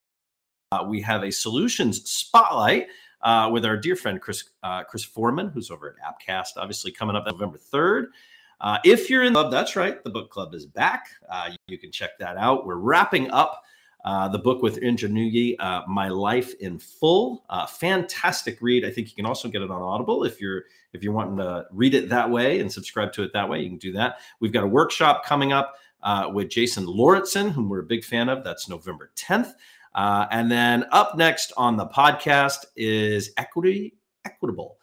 we 0.86 1.02
have 1.02 1.24
a 1.24 1.30
solutions 1.30 2.08
spotlight 2.08 2.86
uh, 3.22 3.50
with 3.52 3.66
our 3.66 3.76
dear 3.76 3.96
friend 3.96 4.20
Chris 4.20 4.44
uh, 4.62 4.84
Chris 4.84 5.04
Forman, 5.04 5.50
who's 5.50 5.70
over 5.70 5.94
at 5.94 5.96
Appcast. 6.02 6.56
Obviously, 6.56 6.90
coming 6.90 7.16
up 7.16 7.26
November 7.26 7.58
third. 7.58 8.12
Uh, 8.60 8.78
if 8.84 9.08
you're 9.08 9.22
in 9.22 9.32
the 9.32 9.40
club, 9.40 9.52
that's 9.52 9.76
right. 9.76 10.02
The 10.02 10.10
book 10.10 10.30
club 10.30 10.54
is 10.54 10.66
back. 10.66 11.06
Uh, 11.30 11.50
you 11.68 11.78
can 11.78 11.92
check 11.92 12.18
that 12.18 12.36
out. 12.36 12.66
We're 12.66 12.76
wrapping 12.76 13.30
up 13.30 13.62
uh, 14.04 14.28
the 14.28 14.38
book 14.38 14.62
with 14.62 14.78
Indra 14.78 15.08
Nooyi, 15.08 15.56
uh, 15.58 15.82
My 15.86 16.08
Life 16.08 16.54
in 16.60 16.78
Full. 16.78 17.44
Uh, 17.50 17.66
fantastic 17.66 18.60
read. 18.60 18.84
I 18.84 18.90
think 18.90 19.08
you 19.08 19.14
can 19.14 19.26
also 19.26 19.48
get 19.48 19.62
it 19.62 19.70
on 19.70 19.82
Audible 19.82 20.24
if 20.24 20.40
you're 20.40 20.64
if 20.92 21.02
you're 21.02 21.12
wanting 21.12 21.36
to 21.36 21.66
read 21.70 21.94
it 21.94 22.08
that 22.08 22.28
way 22.30 22.60
and 22.60 22.72
subscribe 22.72 23.12
to 23.12 23.22
it 23.22 23.32
that 23.32 23.48
way. 23.48 23.60
You 23.60 23.68
can 23.68 23.78
do 23.78 23.92
that. 23.92 24.20
We've 24.40 24.52
got 24.52 24.64
a 24.64 24.68
workshop 24.68 25.24
coming 25.24 25.52
up 25.52 25.74
uh, 26.02 26.30
with 26.32 26.48
Jason 26.48 26.86
Lauritsen, 26.86 27.50
whom 27.50 27.68
we're 27.68 27.80
a 27.80 27.84
big 27.84 28.04
fan 28.04 28.28
of. 28.28 28.42
That's 28.42 28.68
November 28.68 29.10
10th. 29.14 29.52
and 29.94 30.50
then 30.50 30.86
up 30.90 31.16
next 31.16 31.52
on 31.56 31.76
the 31.76 31.86
podcast 31.86 32.64
is 32.76 33.32
Equity 33.36 33.94
Equitable. 34.24 34.77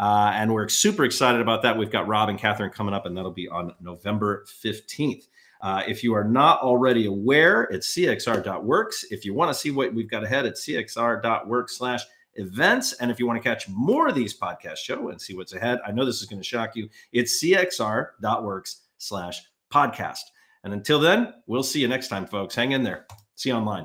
Uh, 0.00 0.32
and 0.34 0.52
we're 0.52 0.66
super 0.66 1.04
excited 1.04 1.42
about 1.42 1.60
that. 1.60 1.76
We've 1.76 1.90
got 1.90 2.08
Rob 2.08 2.30
and 2.30 2.38
Catherine 2.38 2.70
coming 2.70 2.94
up, 2.94 3.04
and 3.04 3.14
that'll 3.14 3.30
be 3.30 3.48
on 3.48 3.74
November 3.82 4.46
15th. 4.64 5.28
Uh, 5.60 5.82
if 5.86 6.02
you 6.02 6.14
are 6.14 6.24
not 6.24 6.62
already 6.62 7.04
aware, 7.04 7.64
it's 7.64 7.94
cxr.works. 7.94 9.04
If 9.10 9.26
you 9.26 9.34
want 9.34 9.50
to 9.50 9.54
see 9.54 9.70
what 9.70 9.92
we've 9.92 10.10
got 10.10 10.24
ahead, 10.24 10.46
it's 10.46 10.66
cxr.works 10.66 11.76
slash 11.76 12.02
events. 12.36 12.94
And 12.94 13.10
if 13.10 13.18
you 13.18 13.26
want 13.26 13.42
to 13.42 13.46
catch 13.46 13.68
more 13.68 14.08
of 14.08 14.14
these 14.14 14.38
podcast 14.38 14.78
show 14.78 15.10
and 15.10 15.20
see 15.20 15.34
what's 15.34 15.52
ahead, 15.52 15.80
I 15.86 15.92
know 15.92 16.06
this 16.06 16.22
is 16.22 16.26
going 16.26 16.40
to 16.40 16.48
shock 16.48 16.76
you. 16.76 16.88
It's 17.12 17.44
cxr.works 17.44 18.80
slash 18.96 19.42
podcast. 19.70 20.22
And 20.64 20.72
until 20.72 20.98
then, 20.98 21.34
we'll 21.46 21.62
see 21.62 21.80
you 21.80 21.88
next 21.88 22.08
time, 22.08 22.26
folks. 22.26 22.54
Hang 22.54 22.72
in 22.72 22.82
there. 22.82 23.06
See 23.34 23.50
you 23.50 23.54
online. 23.54 23.84